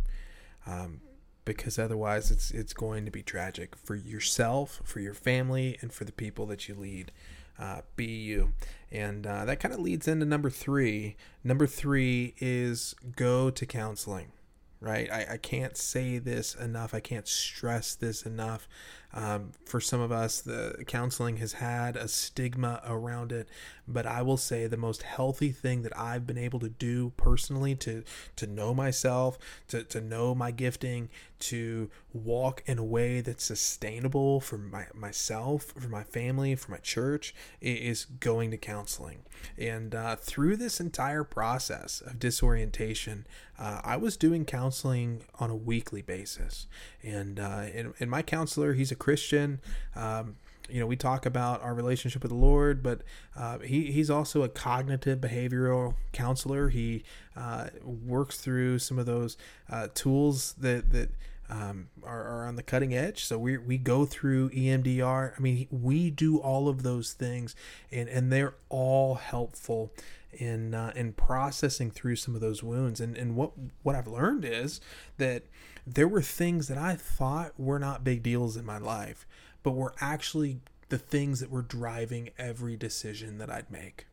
Um, 0.67 1.00
because 1.45 1.79
otherwise 1.79 2.31
it's 2.31 2.50
it's 2.50 2.73
going 2.73 3.05
to 3.07 3.11
be 3.11 3.23
tragic 3.23 3.75
for 3.77 3.95
yourself, 3.95 4.81
for 4.85 5.00
your 5.00 5.15
family, 5.15 5.79
and 5.81 5.93
for 5.93 6.05
the 6.05 6.12
people 6.12 6.47
that 6.47 6.69
you 6.69 6.75
lead 6.75 7.11
uh, 7.59 7.81
you, 7.97 8.53
And 8.91 9.27
uh, 9.27 9.45
that 9.45 9.61
kind 9.61 9.75
of 9.75 9.81
leads 9.81 10.09
into 10.09 10.25
number 10.25 10.50
three. 10.50 11.17
Number 11.45 11.67
three 11.67 12.35
is 12.38 12.95
go 13.17 13.50
to 13.50 13.67
counseling, 13.67 14.33
right? 14.81 15.11
I, 15.11 15.27
I 15.33 15.37
can't 15.37 15.77
say 15.77 16.19
this 16.19 16.55
enough. 16.55 16.95
I 16.95 17.01
can't 17.01 17.27
stress 17.27 17.95
this 17.95 18.23
enough. 18.23 18.69
Um, 19.13 19.53
for 19.65 19.81
some 19.81 20.01
of 20.01 20.13
us, 20.13 20.43
the 20.43 20.85
counseling 20.87 21.39
has 21.39 21.55
had 21.55 21.97
a 21.97 22.09
stigma 22.09 22.83
around 22.87 23.33
it, 23.33 23.49
but 23.87 24.05
I 24.05 24.21
will 24.21 24.37
say 24.37 24.67
the 24.67 24.77
most 24.77 25.03
healthy 25.03 25.51
thing 25.51 25.81
that 25.83 25.99
I've 25.99 26.27
been 26.27 26.37
able 26.37 26.61
to 26.61 26.69
do 26.69 27.11
personally 27.17 27.75
to 27.77 28.05
to 28.37 28.47
know 28.47 28.75
myself, 28.75 29.39
to, 29.69 29.83
to 29.85 30.03
know 30.03 30.35
my 30.35 30.51
gifting, 30.51 31.09
to 31.41 31.91
walk 32.13 32.63
in 32.67 32.79
a 32.79 32.85
way 32.85 33.23
that's 33.23 33.45
sustainable 33.45 34.41
for 34.41 34.59
my, 34.59 34.87
myself, 34.95 35.73
for 35.79 35.89
my 35.89 36.05
family, 36.05 36.55
for 36.55 36.73
my 36.73 36.79
church, 36.79 37.35
is 37.63 38.05
going 38.05 38.51
to 38.51 38.59
counseling. 38.59 39.21
And 39.57 39.95
uh, 39.95 40.17
through 40.17 40.57
this 40.57 40.81
entire 40.81 41.25
process 41.25 42.03
of 42.03 42.19
disorientation, 42.19 43.27
uh, 43.59 43.81
I 43.85 43.97
was 43.97 44.17
doing 44.17 44.45
counseling 44.45 45.23
on 45.38 45.50
a 45.50 45.57
weekly 45.57 46.03
basis. 46.03 46.67
And, 47.03 47.41
uh, 47.41 47.67
and, 47.75 47.95
and 47.99 48.11
my 48.11 48.23
counselor, 48.23 48.75
he's 48.75 48.93
a 48.93 48.97
Christian. 48.97 49.61
Um, 49.97 50.37
you 50.69 50.81
know, 50.81 50.87
we 50.87 50.97
talk 50.97 51.25
about 51.27 51.62
our 51.62 51.75
relationship 51.75 52.23
with 52.23 52.31
the 52.31 52.37
Lord, 52.38 52.83
but 52.83 53.03
uh, 53.37 53.59
he, 53.61 53.90
he's 53.90 54.11
also 54.11 54.42
a 54.42 54.49
cognitive 54.49 55.18
behavioral 55.18 55.94
counselor. 56.12 56.68
He 56.68 57.05
uh, 57.37 57.68
works 57.83 58.38
through 58.38 58.79
some 58.79 58.99
of 58.99 59.07
those 59.07 59.37
uh, 59.71 59.88
tools 59.94 60.55
that 60.59 60.90
that 60.92 61.11
um, 61.51 61.88
are, 62.05 62.25
are, 62.25 62.47
on 62.47 62.57
the 62.57 62.62
cutting 62.62 62.94
edge. 62.94 63.25
So 63.25 63.38
we 63.38 63.57
we 63.57 63.79
go 63.79 64.05
through 64.05 64.51
EMDR. 64.51 65.33
I 65.35 65.40
mean, 65.40 65.66
we 65.71 66.11
do 66.11 66.38
all 66.38 66.68
of 66.68 66.83
those 66.83 67.14
things, 67.14 67.57
and 67.90 68.07
and 68.09 68.31
they're 68.31 68.55
all 68.68 69.14
helpful 69.14 69.90
in 70.33 70.75
uh, 70.75 70.93
in 70.95 71.12
processing 71.12 71.91
through 71.91 72.17
some 72.17 72.35
of 72.35 72.41
those 72.41 72.62
wounds. 72.62 73.01
And 73.01 73.17
and 73.17 73.37
what 73.37 73.53
what 73.83 73.95
I've 73.95 74.07
learned 74.09 74.45
is 74.45 74.81
that 75.17 75.45
there 75.87 76.09
were 76.09 76.23
things 76.23 76.69
that 76.69 76.79
I 76.79 76.95
thought 76.95 77.59
were 77.59 77.79
not 77.79 78.05
big 78.05 78.23
deals 78.23 78.57
in 78.57 78.64
my 78.64 78.79
life 78.79 79.27
but 79.62 79.73
were 79.73 79.95
actually 80.01 80.61
the 80.88 80.99
things 80.99 81.41
that 81.41 81.51
were 81.51 81.62
driving 81.62 82.31
every 82.38 82.77
decision 82.77 83.38
that 83.38 83.51
I'd 83.51 83.71
make. 83.71 84.07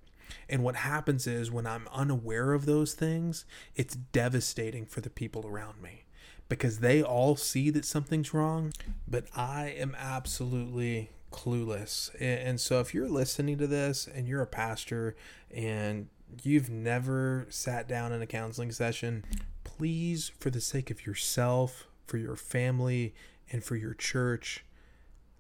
And 0.50 0.64
what 0.64 0.76
happens 0.76 1.28
is 1.28 1.52
when 1.52 1.66
I'm 1.66 1.88
unaware 1.94 2.54
of 2.54 2.66
those 2.66 2.94
things, 2.94 3.46
it's 3.76 3.96
devastating 3.96 4.86
for 4.86 5.02
the 5.02 5.10
people 5.10 5.46
around 5.48 5.82
me 5.82 6.04
because 6.50 6.80
they 6.80 7.02
all 7.02 7.36
see 7.36 7.70
that 7.70 7.86
something's 7.86 8.34
wrong, 8.34 8.74
but 9.08 9.26
I 9.36 9.68
am 9.70 9.96
absolutely 9.98 11.12
clueless. 11.36 12.10
And 12.20 12.60
so 12.60 12.80
if 12.80 12.94
you're 12.94 13.10
listening 13.10 13.58
to 13.58 13.68
this 13.68 14.08
and 14.08 14.28
you're 14.28 14.42
a 14.42 14.48
pastor 14.48 15.16
and 15.54 16.08
you've 16.44 16.70
never 16.70 17.46
sat 17.50 17.88
down 17.88 18.14
in 18.14 18.22
a 18.22 18.28
counseling 18.28 18.72
session, 18.72 19.26
please, 19.64 20.32
for 20.40 20.50
the 20.50 20.62
sake 20.62 20.90
of 20.90 21.06
yourself, 21.06 21.88
for 22.08 22.18
your 22.18 22.38
family, 22.38 23.14
and 23.52 23.64
for 23.64 23.76
your 23.76 23.94
church, 23.94 24.64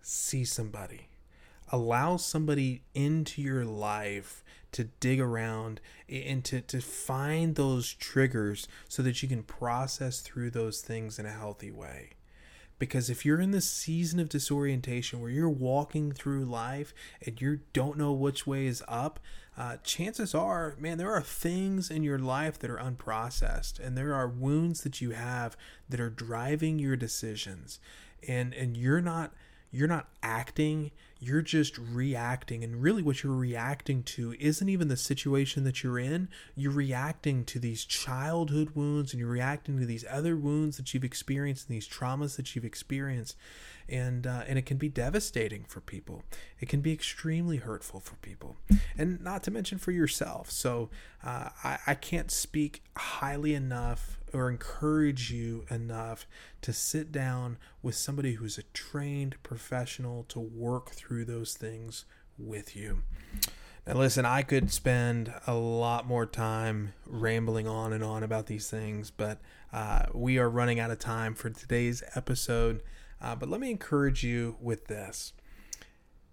see 0.02 0.44
somebody. 0.44 1.08
Allow 1.72 2.18
somebody 2.18 2.84
into 2.94 3.42
your 3.42 3.66
life 3.66 4.44
to 4.74 4.84
dig 5.00 5.22
around 5.22 5.80
and 6.10 6.44
to, 6.44 6.60
to 6.62 6.82
find 6.82 7.56
those 7.56 7.94
triggers 7.94 8.68
so 8.90 9.02
that 9.02 9.24
you 9.24 9.30
can 9.30 9.44
process 9.44 10.20
through 10.20 10.52
those 10.52 10.82
things 10.82 11.18
in 11.18 11.26
a 11.26 11.32
healthy 11.32 11.72
way. 11.72 12.12
Because 12.78 13.10
if 13.10 13.26
you're 13.26 13.40
in 13.40 13.52
this 13.52 13.70
season 13.70 14.20
of 14.20 14.30
disorientation 14.30 15.22
where 15.22 15.30
you're 15.30 15.50
walking 15.50 16.12
through 16.12 16.46
life 16.46 16.94
and 17.26 17.40
you 17.40 17.62
don't 17.74 17.98
know 17.98 18.12
which 18.12 18.46
way 18.46 18.66
is 18.66 18.84
up, 18.88 19.20
uh, 19.58 19.78
chances 19.84 20.36
are, 20.36 20.76
man, 20.78 20.98
there 20.98 21.14
are 21.14 21.22
things 21.22 21.90
in 21.90 22.04
your 22.04 22.20
life 22.20 22.60
that 22.60 22.70
are 22.70 22.78
unprocessed 22.78 23.80
and 23.80 23.98
there 23.98 24.14
are 24.14 24.28
wounds 24.28 24.82
that 24.82 25.00
you 25.00 25.12
have 25.12 25.56
that 25.88 26.02
are 26.02 26.10
driving 26.10 26.78
your 26.78 26.98
decisions. 26.98 27.80
And, 28.28 28.54
and 28.54 28.76
you're 28.76 29.02
not 29.02 29.32
you're 29.76 29.88
not 29.90 30.08
acting, 30.24 30.92
you're 31.26 31.42
just 31.42 31.78
reacting. 31.78 32.64
And 32.64 32.82
really, 32.82 33.02
what 33.02 33.24
you're 33.24 33.34
reacting 33.34 34.04
to 34.04 34.36
isn't 34.40 34.70
even 34.70 34.88
the 34.88 34.98
situation 34.98 35.64
that 35.64 35.84
you're 35.84 36.00
in. 36.00 36.30
You're 36.56 36.72
reacting 36.72 37.46
to 37.46 37.60
these 37.60 37.86
childhood 37.86 38.72
wounds 38.76 39.14
and 39.14 39.20
you're 39.20 39.30
reacting 39.30 39.80
to 39.80 39.86
these 39.86 40.06
other 40.10 40.36
wounds 40.36 40.78
that 40.78 40.94
you've 40.94 41.04
experienced 41.04 41.68
and 41.68 41.76
these 41.76 41.88
traumas 41.88 42.36
that 42.36 42.56
you've 42.56 42.66
experienced 42.66 43.36
and 43.88 44.26
uh, 44.26 44.44
and 44.48 44.58
it 44.58 44.66
can 44.66 44.78
be 44.78 44.90
devastating 44.90 45.64
for 45.68 45.80
people. 45.80 46.24
It 46.60 46.70
can 46.70 46.82
be 46.82 46.92
extremely 46.92 47.58
hurtful 47.58 48.00
for 48.00 48.16
people, 48.16 48.58
and 48.98 49.22
not 49.22 49.44
to 49.44 49.52
mention 49.52 49.78
for 49.78 49.92
yourself. 49.92 50.50
So 50.50 50.90
uh, 51.24 51.50
I, 51.64 51.78
I 51.88 51.94
can't 51.94 52.32
speak 52.32 52.84
highly 52.98 53.54
enough 53.54 54.20
or 54.36 54.50
encourage 54.50 55.32
you 55.32 55.65
enough 55.69 56.28
to 56.62 56.74
sit 56.74 57.12
down 57.12 57.58
with 57.82 57.95
somebody 57.95 58.34
who's 58.34 58.58
a 58.58 58.63
trained 58.74 59.41
professional 59.43 60.24
to 60.30 60.39
work 60.39 60.91
through 60.91 61.26
those 61.26 61.56
things 61.56 62.06
with 62.38 62.76
you. 62.76 63.04
Now, 63.88 63.93
listen, 63.93 64.26
I 64.26 64.41
could 64.41 64.71
spend 64.71 65.32
a 65.45 65.54
lot 65.54 66.08
more 66.08 66.26
time 66.26 66.93
rambling 67.06 67.67
on 67.67 67.93
and 67.93 68.04
on 68.04 68.24
about 68.24 68.48
these 68.48 68.69
things, 68.69 69.12
but 69.12 69.39
uh, 69.71 70.08
we 70.13 70.39
are 70.39 70.50
running 70.50 70.80
out 70.80 70.91
of 70.91 71.00
time 71.00 71.36
for 71.36 71.50
today's 71.50 72.04
episode. 72.15 72.82
Uh, 73.21 73.36
but 73.36 73.48
let 73.48 73.62
me 73.62 73.69
encourage 73.69 74.24
you 74.24 74.58
with 74.60 74.88
this 74.88 75.34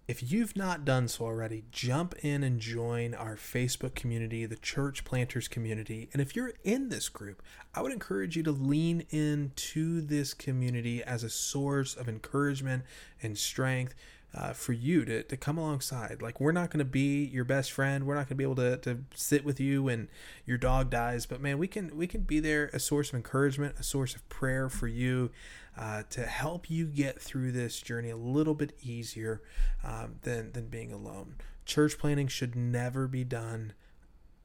if 0.05 0.31
you've 0.31 0.57
not 0.57 0.83
done 0.83 1.07
so 1.07 1.23
already, 1.25 1.63
jump 1.71 2.13
in 2.21 2.43
and 2.43 2.59
join 2.59 3.13
our 3.13 3.35
Facebook 3.35 3.95
community, 3.95 4.45
the 4.45 4.57
Church 4.57 5.05
Planters 5.05 5.47
community. 5.47 6.09
And 6.11 6.21
if 6.21 6.35
you're 6.35 6.53
in 6.63 6.89
this 6.89 7.07
group, 7.07 7.41
I 7.73 7.81
would 7.81 7.93
encourage 7.93 8.35
you 8.35 8.43
to 8.43 8.51
lean 8.51 9.05
into 9.11 10.01
this 10.01 10.33
community 10.33 11.01
as 11.01 11.23
a 11.23 11.29
source 11.29 11.95
of 11.95 12.09
encouragement 12.09 12.83
and 13.21 13.37
strength 13.37 13.95
uh, 14.35 14.53
for 14.53 14.73
you 14.73 15.05
to, 15.05 15.23
to 15.23 15.37
come 15.37 15.57
alongside. 15.57 16.21
Like, 16.21 16.39
we're 16.39 16.51
not 16.51 16.69
going 16.71 16.79
to 16.79 16.85
be 16.85 17.23
your 17.25 17.45
best 17.45 17.71
friend. 17.71 18.05
We're 18.05 18.15
not 18.15 18.27
going 18.27 18.29
to 18.29 18.35
be 18.35 18.43
able 18.43 18.55
to, 18.55 18.77
to 18.77 18.99
sit 19.13 19.45
with 19.45 19.59
you 19.59 19.83
when 19.83 20.09
your 20.45 20.57
dog 20.57 20.89
dies. 20.89 21.25
But 21.25 21.41
man, 21.41 21.57
we 21.57 21.67
can 21.67 21.95
we 21.95 22.07
can 22.07 22.21
be 22.21 22.39
there 22.39 22.69
a 22.73 22.79
source 22.79 23.09
of 23.09 23.15
encouragement, 23.15 23.75
a 23.79 23.83
source 23.83 24.15
of 24.15 24.27
prayer 24.29 24.69
for 24.69 24.87
you 24.87 25.31
uh, 25.77 26.03
to 26.09 26.25
help 26.25 26.69
you 26.69 26.85
get 26.87 27.21
through 27.21 27.51
this 27.51 27.79
journey 27.79 28.09
a 28.09 28.17
little 28.17 28.55
bit 28.55 28.75
easier 28.81 29.41
um, 29.83 30.15
than 30.23 30.51
than 30.53 30.67
being 30.67 30.91
alone. 30.91 31.35
Church 31.65 31.97
planning 31.97 32.27
should 32.27 32.55
never 32.55 33.07
be 33.07 33.23
done 33.23 33.73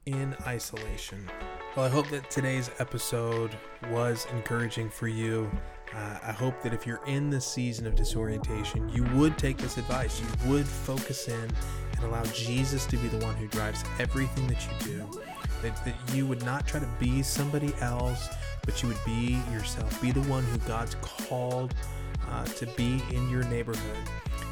in 0.05 0.35
isolation. 0.45 1.29
Well, 1.75 1.85
I 1.85 1.89
hope 1.89 2.09
that 2.09 2.29
today's 2.31 2.71
episode 2.79 3.51
was 3.91 4.25
encouraging 4.31 4.89
for 4.89 5.07
you. 5.07 5.51
Uh, 5.95 6.19
I 6.23 6.31
hope 6.31 6.61
that 6.61 6.73
if 6.73 6.85
you're 6.85 7.01
in 7.07 7.29
this 7.29 7.45
season 7.45 7.87
of 7.87 7.95
disorientation, 7.95 8.89
you 8.89 9.03
would 9.15 9.37
take 9.37 9.57
this 9.57 9.77
advice. 9.77 10.21
You 10.21 10.51
would 10.51 10.67
focus 10.67 11.27
in 11.27 11.49
and 11.93 12.03
allow 12.03 12.23
Jesus 12.25 12.85
to 12.87 12.97
be 12.97 13.07
the 13.07 13.25
one 13.25 13.35
who 13.35 13.47
drives 13.47 13.83
everything 13.99 14.47
that 14.47 14.63
you 14.65 14.93
do. 14.93 15.21
That, 15.61 15.83
that 15.85 15.95
you 16.13 16.25
would 16.27 16.45
not 16.45 16.67
try 16.67 16.79
to 16.79 16.89
be 16.99 17.23
somebody 17.23 17.73
else, 17.81 18.29
but 18.65 18.81
you 18.81 18.87
would 18.89 19.03
be 19.05 19.41
yourself. 19.51 19.99
Be 20.01 20.11
the 20.11 20.21
one 20.23 20.43
who 20.43 20.57
God's 20.59 20.95
called 21.01 21.73
uh, 22.29 22.45
to 22.45 22.65
be 22.77 23.01
in 23.11 23.29
your 23.29 23.43
neighborhood. 23.45 23.97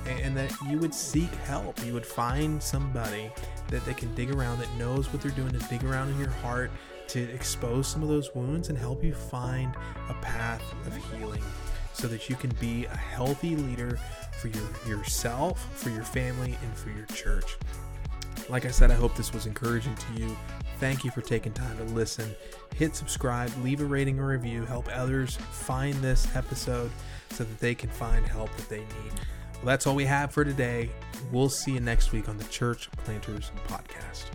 And, 0.08 0.20
and 0.20 0.38
that 0.38 0.52
you 0.68 0.80
would 0.80 0.94
seek 0.94 1.34
help. 1.46 1.84
You 1.86 1.94
would 1.94 2.06
find 2.06 2.62
somebody 2.62 3.32
that 3.68 3.86
they 3.86 3.94
can 3.94 4.14
dig 4.16 4.32
around, 4.32 4.60
that 4.60 4.74
knows 4.78 5.14
what 5.14 5.22
they're 5.22 5.32
doing, 5.32 5.52
to 5.52 5.60
dig 5.70 5.84
around 5.84 6.10
in 6.10 6.20
your 6.20 6.30
heart 6.30 6.72
to 7.10 7.22
expose 7.34 7.88
some 7.88 8.04
of 8.04 8.10
those 8.10 8.34
wounds 8.36 8.70
and 8.70 8.78
help 8.78 9.04
you 9.04 9.14
find 9.14 9.76
a 10.10 10.14
path 10.16 10.64
of 10.86 10.96
healing 11.12 11.44
so 11.94 12.08
that 12.08 12.30
you 12.30 12.36
can 12.36 12.52
be 12.60 12.86
a 12.86 12.96
healthy 12.96 13.56
leader 13.56 14.00
for 14.40 14.50
your 14.50 14.68
yourself, 14.88 15.68
for 15.78 15.90
your 15.90 16.04
family, 16.04 16.56
and 16.62 16.78
for 16.78 16.90
your 16.92 17.06
church. 17.08 17.58
Like 18.50 18.66
I 18.66 18.72
said, 18.72 18.92
I 18.92 18.94
hope 18.94 19.16
this 19.16 19.34
was 19.34 19.46
encouraging 19.46 19.96
to 19.96 20.22
you. 20.22 20.38
Thank 20.80 21.04
you 21.04 21.12
for 21.12 21.22
taking 21.22 21.54
time 21.54 21.76
to 21.78 21.84
listen. 21.86 22.36
Hit 22.76 22.96
subscribe, 22.96 23.52
leave 23.64 23.82
a 23.82 23.86
rating 23.86 24.20
or 24.20 24.28
review, 24.28 24.64
help 24.66 24.88
others 24.94 25.38
find 25.52 25.96
this 25.96 26.34
episode 26.36 26.92
so 27.32 27.44
that 27.44 27.60
they 27.60 27.74
can 27.74 27.90
find 27.90 28.26
help 28.28 28.56
that 28.56 28.70
they 28.70 28.80
need. 28.80 29.14
Well, 29.56 29.66
that's 29.66 29.88
all 29.88 29.96
we 29.96 30.06
have 30.06 30.32
for 30.32 30.46
today. 30.46 30.92
We'll 31.32 31.50
see 31.50 31.72
you 31.72 31.80
next 31.80 32.12
week 32.12 32.30
on 32.30 32.38
the 32.38 32.44
Church 32.46 32.92
Planters 32.92 33.52
Podcast. 33.68 34.26